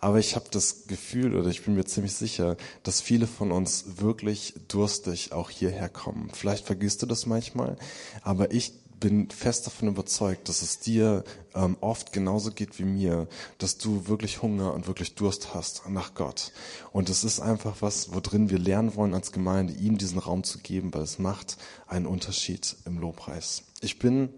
Aber 0.00 0.18
ich 0.18 0.36
habe 0.36 0.46
das 0.50 0.86
Gefühl 0.86 1.34
oder 1.34 1.48
ich 1.48 1.64
bin 1.64 1.74
mir 1.74 1.84
ziemlich 1.84 2.14
sicher, 2.14 2.56
dass 2.82 3.00
viele 3.00 3.26
von 3.26 3.52
uns 3.52 3.84
wirklich 4.00 4.54
durstig 4.68 5.32
auch 5.32 5.48
hierher 5.48 5.88
kommen. 5.88 6.30
Vielleicht 6.32 6.66
vergisst 6.66 7.00
du 7.00 7.06
das 7.06 7.24
manchmal, 7.24 7.76
aber 8.22 8.52
ich 8.52 8.74
bin 9.00 9.30
fest 9.30 9.66
davon 9.66 9.88
überzeugt, 9.88 10.48
dass 10.48 10.62
es 10.62 10.78
dir 10.78 11.24
ähm, 11.54 11.76
oft 11.80 12.12
genauso 12.12 12.52
geht 12.52 12.78
wie 12.78 12.84
mir, 12.84 13.26
dass 13.58 13.78
du 13.78 14.06
wirklich 14.06 14.42
Hunger 14.42 14.74
und 14.74 14.86
wirklich 14.86 15.14
Durst 15.14 15.54
hast 15.54 15.88
nach 15.88 16.14
Gott. 16.14 16.52
Und 16.92 17.08
es 17.08 17.24
ist 17.24 17.40
einfach 17.40 17.76
was, 17.80 18.12
worin 18.14 18.50
wir 18.50 18.58
lernen 18.58 18.94
wollen 18.94 19.14
als 19.14 19.32
Gemeinde, 19.32 19.72
ihm 19.72 19.98
diesen 19.98 20.18
Raum 20.18 20.44
zu 20.44 20.58
geben, 20.58 20.94
weil 20.94 21.02
es 21.02 21.18
macht 21.18 21.56
einen 21.86 22.06
Unterschied 22.06 22.76
im 22.84 22.98
Lobpreis. 22.98 23.64
Ich 23.80 23.98
bin 23.98 24.28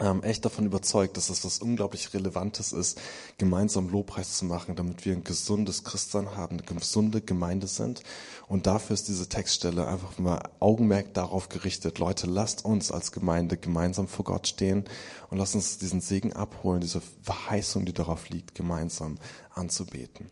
ähm, 0.00 0.22
echt 0.22 0.44
davon 0.44 0.66
überzeugt, 0.66 1.16
dass 1.16 1.28
es 1.28 1.44
was 1.44 1.58
unglaublich 1.58 2.14
Relevantes 2.14 2.72
ist, 2.72 3.00
gemeinsam 3.36 3.88
Lobpreis 3.88 4.38
zu 4.38 4.44
machen, 4.44 4.76
damit 4.76 5.04
wir 5.04 5.12
ein 5.12 5.24
gesundes 5.24 5.82
Christsein 5.82 6.36
haben, 6.36 6.58
eine 6.58 6.78
gesunde 6.78 7.20
Gemeinde 7.20 7.66
sind. 7.66 8.02
Und 8.46 8.66
dafür 8.66 8.94
ist 8.94 9.08
diese 9.08 9.28
Textstelle 9.28 9.88
einfach 9.88 10.18
mal 10.18 10.40
Augenmerk 10.60 11.14
darauf 11.14 11.48
gerichtet. 11.48 11.98
Leute, 11.98 12.28
lasst 12.28 12.64
uns 12.64 12.92
als 12.92 13.10
Gemeinde 13.10 13.56
gemeinsam 13.56 14.06
vor 14.06 14.24
Gott 14.24 14.46
stehen 14.46 14.84
und 15.30 15.38
lasst 15.38 15.56
uns 15.56 15.78
diesen 15.78 16.00
Segen 16.00 16.32
abholen, 16.32 16.80
diese 16.80 17.02
Verheißung, 17.22 17.84
die 17.84 17.92
darauf 17.92 18.28
liegt, 18.28 18.54
gemeinsam 18.54 19.18
anzubeten. 19.52 20.30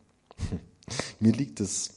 Mir 1.18 1.32
liegt 1.32 1.60
es, 1.60 1.90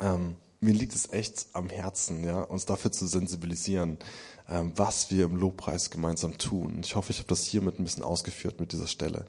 ähm, 0.00 0.36
mir 0.60 0.72
liegt 0.72 0.94
es 0.94 1.12
echt 1.12 1.46
am 1.52 1.68
Herzen, 1.68 2.24
ja, 2.24 2.40
uns 2.40 2.66
dafür 2.66 2.92
zu 2.92 3.06
sensibilisieren, 3.06 3.98
was 4.48 5.10
wir 5.10 5.24
im 5.24 5.36
Lobpreis 5.36 5.90
gemeinsam 5.90 6.38
tun. 6.38 6.78
Ich 6.82 6.94
hoffe, 6.94 7.10
ich 7.10 7.18
habe 7.18 7.28
das 7.28 7.44
hiermit 7.44 7.78
ein 7.78 7.84
bisschen 7.84 8.04
ausgeführt 8.04 8.60
mit 8.60 8.72
dieser 8.72 8.86
Stelle. 8.86 9.26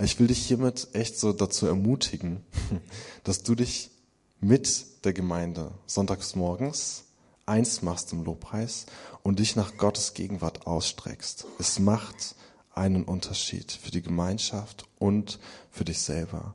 Ich 0.00 0.18
will 0.18 0.26
dich 0.26 0.44
hiermit 0.44 0.88
echt 0.92 1.18
so 1.18 1.32
dazu 1.32 1.66
ermutigen, 1.66 2.44
dass 3.24 3.42
du 3.42 3.54
dich 3.54 3.90
mit 4.40 5.04
der 5.04 5.12
Gemeinde 5.12 5.70
sonntags 5.86 6.34
morgens 6.34 7.04
eins 7.46 7.82
machst 7.82 8.12
im 8.12 8.24
Lobpreis 8.24 8.86
und 9.22 9.38
dich 9.38 9.54
nach 9.54 9.76
Gottes 9.76 10.14
Gegenwart 10.14 10.66
ausstreckst. 10.66 11.46
Es 11.60 11.78
macht 11.78 12.34
einen 12.74 13.04
Unterschied 13.04 13.70
für 13.70 13.92
die 13.92 14.02
Gemeinschaft 14.02 14.84
und 14.98 15.38
für 15.70 15.84
dich 15.84 16.00
selber. 16.00 16.54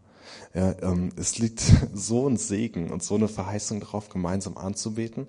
Ja, 0.54 0.76
ähm, 0.82 1.14
es 1.16 1.40
liegt 1.40 1.62
so 1.94 2.28
ein 2.28 2.36
Segen 2.36 2.92
und 2.92 3.04
so 3.04 3.16
eine 3.16 3.30
Verheißung 3.30 3.80
darauf, 3.80 4.10
gemeinsam 4.10 4.58
anzubeten 4.58 5.28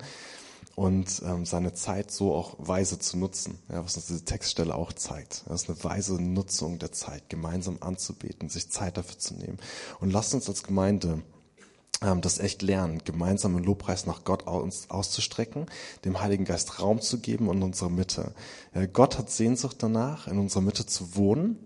und 0.75 1.21
ähm, 1.25 1.45
seine 1.45 1.73
Zeit 1.73 2.11
so 2.11 2.33
auch 2.33 2.55
weise 2.57 2.97
zu 2.97 3.17
nutzen, 3.17 3.59
ja, 3.69 3.83
was 3.83 3.95
uns 3.95 4.07
diese 4.07 4.25
Textstelle 4.25 4.73
auch 4.73 4.93
zeigt. 4.93 5.43
Das 5.47 5.63
ist 5.63 5.69
eine 5.69 5.83
weise 5.83 6.21
Nutzung 6.21 6.79
der 6.79 6.91
Zeit, 6.91 7.29
gemeinsam 7.29 7.77
anzubeten, 7.81 8.49
sich 8.49 8.69
Zeit 8.69 8.97
dafür 8.97 9.19
zu 9.19 9.35
nehmen. 9.35 9.59
Und 9.99 10.11
lasst 10.11 10.33
uns 10.33 10.49
als 10.49 10.63
Gemeinde 10.63 11.21
ähm, 12.01 12.21
das 12.21 12.39
echt 12.39 12.63
lernen, 12.63 13.01
gemeinsam 13.03 13.55
im 13.55 13.63
Lobpreis 13.63 14.07
nach 14.07 14.23
Gott 14.23 14.47
aus, 14.47 14.89
auszustrecken, 14.89 15.67
dem 16.05 16.21
Heiligen 16.21 16.45
Geist 16.45 16.79
Raum 16.79 17.01
zu 17.01 17.19
geben 17.19 17.49
in 17.51 17.61
unserer 17.61 17.89
Mitte. 17.89 18.33
Ja, 18.73 18.85
Gott 18.87 19.17
hat 19.19 19.29
Sehnsucht 19.29 19.77
danach, 19.79 20.27
in 20.27 20.39
unserer 20.39 20.61
Mitte 20.61 20.87
zu 20.87 21.15
wohnen 21.15 21.57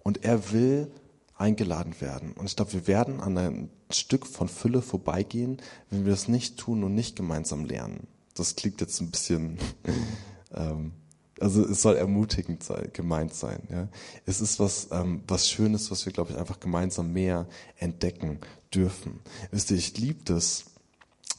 und 0.00 0.24
er 0.24 0.50
will 0.52 0.90
eingeladen 1.36 2.00
werden. 2.00 2.32
Und 2.32 2.46
ich 2.46 2.56
glaube, 2.56 2.72
wir 2.72 2.86
werden 2.86 3.20
an 3.20 3.38
ein 3.38 3.70
Stück 3.90 4.26
von 4.26 4.48
Fülle 4.48 4.82
vorbeigehen, 4.82 5.58
wenn 5.90 6.04
wir 6.04 6.10
das 6.10 6.28
nicht 6.28 6.56
tun 6.56 6.82
und 6.82 6.94
nicht 6.94 7.14
gemeinsam 7.14 7.64
lernen. 7.64 8.08
Das 8.36 8.54
klingt 8.56 8.80
jetzt 8.80 9.00
ein 9.00 9.10
bisschen, 9.10 9.58
ähm, 10.54 10.92
also 11.40 11.64
es 11.64 11.82
soll 11.82 11.96
ermutigend 11.96 12.62
sein, 12.62 12.90
gemeint 12.92 13.34
sein. 13.34 13.66
Ja. 13.70 13.88
Es 14.24 14.40
ist 14.40 14.60
was, 14.60 14.88
ähm, 14.92 15.22
was 15.26 15.48
Schönes, 15.50 15.90
was 15.90 16.06
wir, 16.06 16.12
glaube 16.12 16.32
ich, 16.32 16.38
einfach 16.38 16.60
gemeinsam 16.60 17.12
mehr 17.12 17.46
entdecken 17.78 18.40
dürfen. 18.72 19.20
Wisst 19.50 19.70
ihr, 19.70 19.76
ich 19.76 19.98
liebe 19.98 20.22
das, 20.24 20.66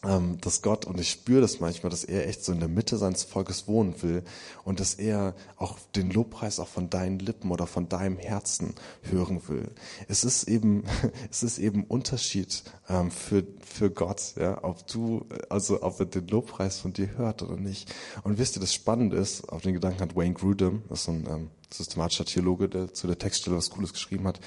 ähm, 0.08 0.38
dass 0.40 0.62
Gott, 0.62 0.86
und 0.86 1.00
ich 1.00 1.10
spüre 1.10 1.42
das 1.42 1.60
manchmal, 1.60 1.90
dass 1.90 2.06
er 2.06 2.28
echt 2.28 2.44
so 2.44 2.54
in 2.54 2.60
der 2.60 2.70
Mitte 2.70 2.98
seines 2.98 3.24
Volkes 3.24 3.68
wohnen 3.68 4.02
will 4.02 4.24
und 4.64 4.80
dass 4.80 4.94
er 4.94 5.36
auch 5.58 5.78
den 5.96 6.10
Lobpreis 6.10 6.60
auch 6.60 6.68
von 6.68 6.90
deinen 6.90 7.20
Lippen 7.20 7.52
oder 7.52 7.68
von 7.68 7.90
deinem 7.90 8.18
Herzen 8.18 8.74
hören 9.04 9.42
will. 9.48 9.70
Es 10.08 10.24
ist 10.24 10.46
eben, 10.46 10.84
es 11.32 11.44
ist 11.44 11.60
eben 11.60 11.84
Unterschied 11.84 12.64
ähm, 12.90 13.12
für, 13.12 13.44
für 13.60 13.92
Gott, 13.92 14.36
ja, 14.38 14.64
ob 14.64 14.88
du, 14.88 15.26
also 15.50 15.84
ob 15.84 16.00
er 16.00 16.06
den 16.06 16.28
Lobpreis 16.28 16.80
von 16.80 16.94
dir 16.94 17.18
hört 17.18 17.44
oder 17.44 17.58
nicht. 17.58 17.94
Und 18.24 18.38
wisst 18.38 18.56
ihr, 18.56 18.62
das 18.62 18.74
Spannende 18.74 19.18
ist, 19.18 19.50
auf 19.50 19.62
den 19.62 19.74
Gedanken 19.74 20.00
hat 20.00 20.16
Wayne 20.16 20.34
Grudem, 20.34 20.84
das 20.90 21.00
ist 21.00 21.06
so 21.06 21.12
ein 21.12 21.28
ähm, 21.30 21.50
systematischer 21.72 22.26
Theologe, 22.26 22.70
der 22.70 22.94
zu 22.94 23.08
der 23.08 23.20
Textstelle 23.20 23.58
was 23.58 23.70
Cooles 23.70 23.92
geschrieben 23.92 24.26
hat, 24.26 24.40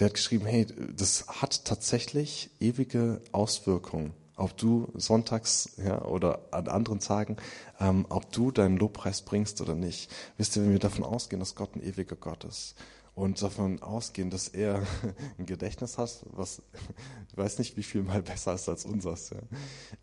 der 0.00 0.06
hat 0.06 0.14
geschrieben, 0.14 0.46
hey, 0.46 0.66
das 0.94 1.26
hat 1.28 1.64
tatsächlich 1.64 2.50
ewige 2.60 3.22
Auswirkungen 3.32 4.12
ob 4.36 4.56
du 4.56 4.92
sonntags 4.94 5.70
ja, 5.78 6.02
oder 6.02 6.40
an 6.50 6.68
anderen 6.68 7.00
Tagen, 7.00 7.36
ähm, 7.80 8.06
ob 8.08 8.30
du 8.32 8.50
deinen 8.50 8.76
Lobpreis 8.76 9.22
bringst 9.22 9.60
oder 9.60 9.74
nicht. 9.74 10.10
Wisst 10.36 10.56
ihr, 10.56 10.62
wenn 10.62 10.72
wir 10.72 10.78
davon 10.78 11.04
ausgehen, 11.04 11.40
dass 11.40 11.54
Gott 11.54 11.74
ein 11.74 11.82
ewiger 11.82 12.16
Gott 12.16 12.44
ist 12.44 12.76
und 13.16 13.40
davon 13.40 13.82
ausgehen, 13.82 14.28
dass 14.28 14.48
er 14.48 14.86
ein 15.38 15.46
Gedächtnis 15.46 15.96
hat, 15.96 16.24
was 16.32 16.60
ich 17.30 17.36
weiß 17.36 17.58
nicht, 17.58 17.78
wie 17.78 17.82
viel 17.82 18.02
mal 18.02 18.22
besser 18.22 18.52
ist 18.52 18.68
als 18.68 18.84
unseres. 18.84 19.30
Ja. 19.30 19.38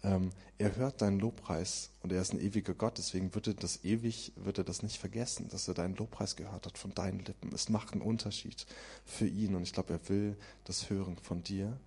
Ähm, 0.04 0.32
er 0.58 0.76
hört 0.76 1.04
deinen 1.04 1.20
Lobpreis 1.20 1.92
und 2.02 2.12
er 2.12 2.22
ist 2.22 2.34
ein 2.34 2.42
ewiger 2.42 2.74
Gott, 2.74 2.98
deswegen 2.98 3.34
wird 3.36 3.48
er 3.48 3.54
das 3.54 3.84
ewig, 3.84 4.34
wird 4.36 4.58
er 4.58 4.64
das 4.64 4.82
nicht 4.82 4.98
vergessen, 4.98 5.48
dass 5.50 5.68
er 5.68 5.76
deinen 5.76 5.96
Lobpreis 5.96 6.36
gehört 6.36 6.66
hat 6.66 6.78
von 6.80 6.94
deinen 6.96 7.20
Lippen. 7.20 7.54
Es 7.54 7.70
macht 7.70 7.94
einen 7.94 8.02
Unterschied 8.02 8.66
für 9.06 9.28
ihn 9.28 9.54
und 9.54 9.62
ich 9.62 9.74
glaube, 9.74 9.94
er 9.94 10.10
will 10.10 10.36
das 10.64 10.90
hören 10.90 11.18
von 11.22 11.44
dir. 11.44 11.78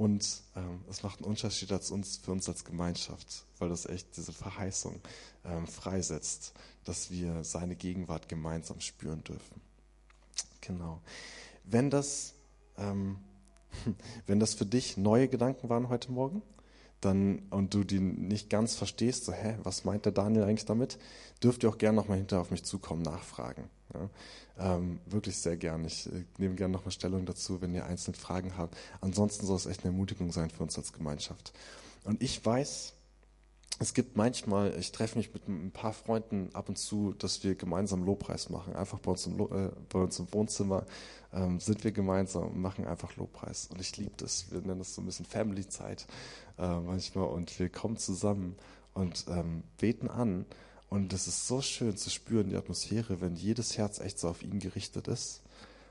Und 0.00 0.44
ähm, 0.56 0.80
es 0.88 1.02
macht 1.02 1.18
einen 1.18 1.28
Unterschied 1.28 1.70
als 1.72 1.90
uns, 1.90 2.16
für 2.16 2.32
uns 2.32 2.48
als 2.48 2.64
Gemeinschaft, 2.64 3.44
weil 3.58 3.68
das 3.68 3.84
echt 3.84 4.16
diese 4.16 4.32
Verheißung 4.32 4.98
ähm, 5.44 5.66
freisetzt, 5.66 6.54
dass 6.84 7.10
wir 7.10 7.44
seine 7.44 7.76
Gegenwart 7.76 8.26
gemeinsam 8.26 8.80
spüren 8.80 9.22
dürfen. 9.24 9.60
Genau. 10.62 11.02
Wenn 11.64 11.90
das, 11.90 12.32
ähm, 12.78 13.18
wenn 14.26 14.40
das 14.40 14.54
für 14.54 14.64
dich 14.64 14.96
neue 14.96 15.28
Gedanken 15.28 15.68
waren 15.68 15.90
heute 15.90 16.10
Morgen, 16.12 16.40
dann 17.02 17.40
und 17.50 17.74
du 17.74 17.84
die 17.84 18.00
nicht 18.00 18.48
ganz 18.48 18.76
verstehst, 18.76 19.26
so 19.26 19.34
hä, 19.34 19.58
was 19.64 19.84
meint 19.84 20.06
der 20.06 20.12
Daniel 20.12 20.44
eigentlich 20.44 20.64
damit, 20.64 20.98
dürft 21.42 21.62
ihr 21.62 21.68
auch 21.68 21.76
gerne 21.76 21.96
nochmal 21.96 22.16
hinterher 22.16 22.40
auf 22.40 22.50
mich 22.50 22.64
zukommen, 22.64 23.02
nachfragen. 23.02 23.68
Ja, 23.94 24.74
ähm, 24.74 25.00
wirklich 25.06 25.36
sehr 25.36 25.56
gern. 25.56 25.84
Ich 25.84 26.06
äh, 26.06 26.24
nehme 26.38 26.54
gerne 26.54 26.72
nochmal 26.72 26.92
Stellung 26.92 27.26
dazu, 27.26 27.60
wenn 27.60 27.74
ihr 27.74 27.86
einzelne 27.86 28.16
Fragen 28.16 28.56
habt. 28.56 28.76
Ansonsten 29.00 29.46
soll 29.46 29.56
es 29.56 29.66
echt 29.66 29.84
eine 29.84 29.92
Ermutigung 29.92 30.32
sein 30.32 30.50
für 30.50 30.62
uns 30.62 30.76
als 30.78 30.92
Gemeinschaft. 30.92 31.52
Und 32.04 32.22
ich 32.22 32.44
weiß, 32.44 32.94
es 33.82 33.94
gibt 33.94 34.14
manchmal, 34.14 34.78
ich 34.78 34.92
treffe 34.92 35.16
mich 35.16 35.32
mit 35.32 35.48
ein 35.48 35.70
paar 35.70 35.94
Freunden 35.94 36.50
ab 36.52 36.68
und 36.68 36.76
zu, 36.76 37.14
dass 37.14 37.42
wir 37.42 37.54
gemeinsam 37.54 38.04
Lobpreis 38.04 38.50
machen. 38.50 38.76
Einfach 38.76 38.98
bei 38.98 39.10
uns 39.12 39.26
im, 39.26 39.40
äh, 39.40 39.70
bei 39.88 40.00
uns 40.00 40.18
im 40.18 40.30
Wohnzimmer 40.32 40.84
ähm, 41.32 41.60
sind 41.60 41.82
wir 41.82 41.90
gemeinsam 41.90 42.44
und 42.48 42.60
machen 42.60 42.86
einfach 42.86 43.16
Lobpreis. 43.16 43.68
Und 43.72 43.80
ich 43.80 43.96
liebe 43.96 44.12
das. 44.18 44.52
Wir 44.52 44.60
nennen 44.60 44.80
das 44.80 44.94
so 44.94 45.00
ein 45.00 45.06
bisschen 45.06 45.24
Family-Zeit 45.24 46.06
äh, 46.58 46.78
manchmal. 46.78 47.28
Und 47.28 47.58
wir 47.58 47.70
kommen 47.70 47.96
zusammen 47.96 48.54
und 48.92 49.24
ähm, 49.28 49.62
beten 49.78 50.10
an 50.10 50.44
und 50.90 51.12
es 51.12 51.28
ist 51.28 51.46
so 51.46 51.62
schön 51.62 51.96
zu 51.96 52.10
spüren, 52.10 52.50
die 52.50 52.56
Atmosphäre, 52.56 53.20
wenn 53.20 53.36
jedes 53.36 53.78
Herz 53.78 54.00
echt 54.00 54.18
so 54.18 54.28
auf 54.28 54.42
ihn 54.42 54.58
gerichtet 54.58 55.06
ist, 55.06 55.40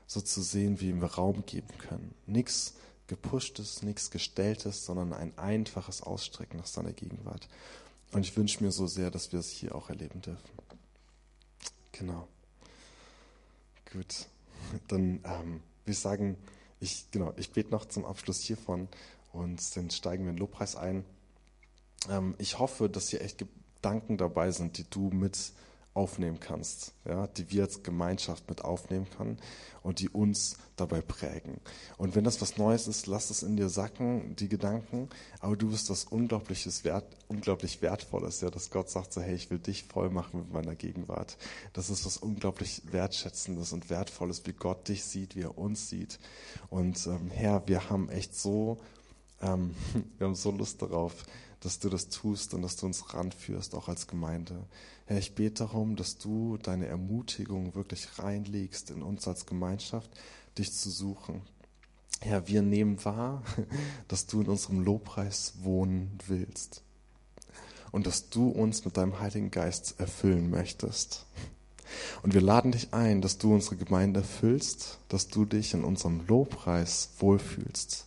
so 0.06 0.20
zu 0.20 0.42
sehen, 0.42 0.78
wie 0.80 0.90
ihm 0.90 1.00
wir 1.00 1.14
Raum 1.14 1.44
geben 1.46 1.76
können. 1.78 2.14
Nichts 2.26 2.74
gepushtes, 3.06 3.82
nichts 3.82 4.10
gestelltes, 4.10 4.84
sondern 4.84 5.14
ein 5.14 5.36
einfaches 5.38 6.02
Ausstrecken 6.02 6.58
nach 6.58 6.66
seiner 6.66 6.92
Gegenwart. 6.92 7.48
Und 8.12 8.26
ich 8.26 8.36
wünsche 8.36 8.62
mir 8.62 8.72
so 8.72 8.86
sehr, 8.86 9.10
dass 9.10 9.32
wir 9.32 9.40
es 9.40 9.50
hier 9.50 9.74
auch 9.74 9.88
erleben 9.88 10.20
dürfen. 10.20 10.50
Genau. 11.92 12.28
Gut. 13.90 14.26
Dann 14.88 15.20
ähm, 15.24 15.62
ich 15.86 15.98
sagen, 15.98 16.36
ich, 16.78 17.10
genau, 17.10 17.32
ich 17.36 17.52
bete 17.52 17.70
noch 17.70 17.86
zum 17.86 18.04
Abschluss 18.04 18.42
hiervon 18.42 18.88
und 19.32 19.76
dann 19.76 19.90
steigen 19.90 20.24
wir 20.24 20.30
in 20.30 20.36
den 20.36 20.40
Lobpreis 20.40 20.76
ein. 20.76 21.04
Ähm, 22.10 22.34
ich 22.38 22.58
hoffe, 22.58 22.90
dass 22.90 23.12
ihr 23.12 23.22
echt 23.22 23.44
Gedanken 23.80 24.18
dabei 24.18 24.50
sind, 24.50 24.76
die 24.78 24.88
du 24.88 25.10
mit 25.10 25.52
aufnehmen 25.92 26.38
kannst, 26.38 26.92
ja, 27.04 27.26
die 27.26 27.50
wir 27.50 27.64
als 27.64 27.82
Gemeinschaft 27.82 28.48
mit 28.48 28.62
aufnehmen 28.62 29.08
können 29.10 29.38
und 29.82 29.98
die 29.98 30.08
uns 30.08 30.56
dabei 30.76 31.00
prägen. 31.00 31.60
Und 31.98 32.14
wenn 32.14 32.22
das 32.22 32.40
was 32.40 32.58
Neues 32.58 32.86
ist, 32.86 33.08
lass 33.08 33.30
es 33.30 33.42
in 33.42 33.56
dir 33.56 33.68
sacken, 33.68 34.36
die 34.36 34.48
Gedanken, 34.48 35.08
aber 35.40 35.56
du 35.56 35.70
bist 35.70 35.90
was 35.90 36.04
Unglaubliches 36.04 36.84
Wert, 36.84 37.04
unglaublich 37.26 37.82
Wertvolles, 37.82 38.40
ja, 38.40 38.50
dass 38.50 38.70
Gott 38.70 38.88
sagt 38.88 39.12
so, 39.12 39.20
hey, 39.20 39.34
ich 39.34 39.50
will 39.50 39.58
dich 39.58 39.84
voll 39.84 40.10
machen 40.10 40.40
mit 40.40 40.52
meiner 40.52 40.76
Gegenwart. 40.76 41.36
Das 41.72 41.90
ist 41.90 42.06
was 42.06 42.18
unglaublich 42.18 42.82
Wertschätzendes 42.92 43.72
und 43.72 43.90
Wertvolles, 43.90 44.42
wie 44.46 44.52
Gott 44.52 44.88
dich 44.88 45.04
sieht, 45.04 45.34
wie 45.34 45.42
er 45.42 45.58
uns 45.58 45.88
sieht. 45.88 46.20
Und 46.68 47.04
ähm, 47.08 47.30
Herr, 47.32 47.66
wir 47.66 47.90
haben 47.90 48.08
echt 48.10 48.36
so, 48.36 48.78
ähm, 49.42 49.74
wir 50.18 50.28
haben 50.28 50.36
so 50.36 50.52
Lust 50.52 50.80
darauf, 50.82 51.24
dass 51.60 51.78
du 51.78 51.88
das 51.88 52.08
tust 52.08 52.54
und 52.54 52.62
dass 52.62 52.76
du 52.76 52.86
uns 52.86 53.14
ranführst, 53.14 53.74
auch 53.74 53.88
als 53.88 54.06
Gemeinde. 54.06 54.64
Herr, 55.06 55.18
ich 55.18 55.34
bete 55.34 55.64
darum, 55.64 55.96
dass 55.96 56.18
du 56.18 56.56
deine 56.56 56.86
Ermutigung 56.86 57.74
wirklich 57.74 58.18
reinlegst 58.18 58.90
in 58.90 59.02
uns 59.02 59.28
als 59.28 59.46
Gemeinschaft, 59.46 60.10
dich 60.56 60.72
zu 60.72 60.90
suchen. 60.90 61.42
Herr, 62.20 62.48
wir 62.48 62.62
nehmen 62.62 63.04
wahr, 63.04 63.42
dass 64.08 64.26
du 64.26 64.40
in 64.40 64.48
unserem 64.48 64.80
Lobpreis 64.80 65.54
wohnen 65.62 66.18
willst 66.26 66.82
und 67.92 68.06
dass 68.06 68.30
du 68.30 68.48
uns 68.48 68.84
mit 68.84 68.96
deinem 68.96 69.20
Heiligen 69.20 69.50
Geist 69.50 69.98
erfüllen 69.98 70.50
möchtest. 70.50 71.26
Und 72.22 72.34
wir 72.34 72.40
laden 72.40 72.72
dich 72.72 72.94
ein, 72.94 73.20
dass 73.20 73.38
du 73.38 73.52
unsere 73.52 73.76
Gemeinde 73.76 74.20
erfüllst, 74.20 74.98
dass 75.08 75.28
du 75.28 75.44
dich 75.44 75.74
in 75.74 75.84
unserem 75.84 76.26
Lobpreis 76.26 77.10
wohlfühlst. 77.18 78.06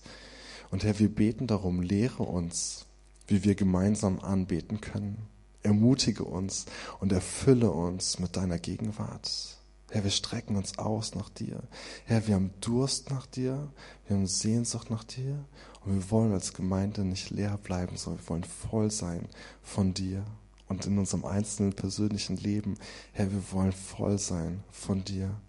Und 0.71 0.83
Herr, 0.83 0.97
wir 0.99 1.13
beten 1.13 1.47
darum, 1.47 1.81
lehre 1.81 2.23
uns, 2.23 2.85
wie 3.27 3.43
wir 3.43 3.55
gemeinsam 3.55 4.19
anbeten 4.19 4.81
können. 4.81 5.27
Ermutige 5.62 6.25
uns 6.25 6.65
und 6.99 7.12
erfülle 7.12 7.71
uns 7.71 8.19
mit 8.19 8.36
deiner 8.36 8.59
Gegenwart. 8.59 9.57
Herr, 9.91 10.03
wir 10.03 10.12
strecken 10.12 10.55
uns 10.55 10.79
aus 10.79 11.13
nach 11.15 11.29
dir. 11.29 11.62
Herr, 12.05 12.27
wir 12.27 12.36
haben 12.36 12.51
Durst 12.62 13.12
nach 13.12 13.27
dir, 13.27 13.71
wir 14.07 14.17
haben 14.17 14.27
Sehnsucht 14.27 14.89
nach 14.89 15.03
dir 15.03 15.45
und 15.86 15.93
wir 15.93 16.12
wollen 16.12 16.33
als 16.33 16.53
Gemeinde 16.53 17.05
nicht 17.05 17.29
leer 17.29 17.57
bleiben, 17.57 17.95
sondern 17.95 18.23
wir 18.23 18.29
wollen 18.29 18.43
voll 18.43 18.89
sein 18.89 19.29
von 19.62 19.93
dir 19.93 20.25
und 20.67 20.86
in 20.86 20.97
unserem 20.97 21.25
einzelnen 21.25 21.73
persönlichen 21.73 22.38
Leben. 22.38 22.75
Herr, 23.12 23.31
wir 23.31 23.51
wollen 23.51 23.71
voll 23.71 24.17
sein 24.17 24.63
von 24.71 25.03
dir. 25.03 25.39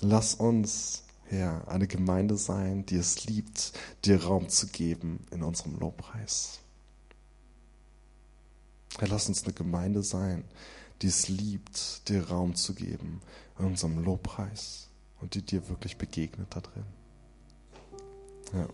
Lass 0.00 0.34
uns, 0.34 1.04
Herr, 1.24 1.68
eine 1.68 1.86
Gemeinde 1.86 2.36
sein, 2.36 2.84
die 2.84 2.96
es 2.96 3.26
liebt, 3.26 3.72
dir 4.04 4.24
Raum 4.24 4.48
zu 4.48 4.66
geben 4.66 5.26
in 5.30 5.42
unserem 5.42 5.78
Lobpreis. 5.78 6.60
Herr, 8.98 9.08
lass 9.08 9.28
uns 9.28 9.44
eine 9.44 9.52
Gemeinde 9.52 10.02
sein, 10.02 10.44
die 11.02 11.06
es 11.06 11.28
liebt, 11.28 12.08
dir 12.08 12.28
Raum 12.28 12.54
zu 12.54 12.74
geben 12.74 13.20
in 13.58 13.66
unserem 13.66 14.02
Lobpreis 14.04 14.88
und 15.20 15.34
die 15.34 15.42
dir 15.42 15.68
wirklich 15.68 15.96
begegnet 15.96 16.48
da 16.54 16.60
drin. 16.60 16.84
Ja. 18.52 18.68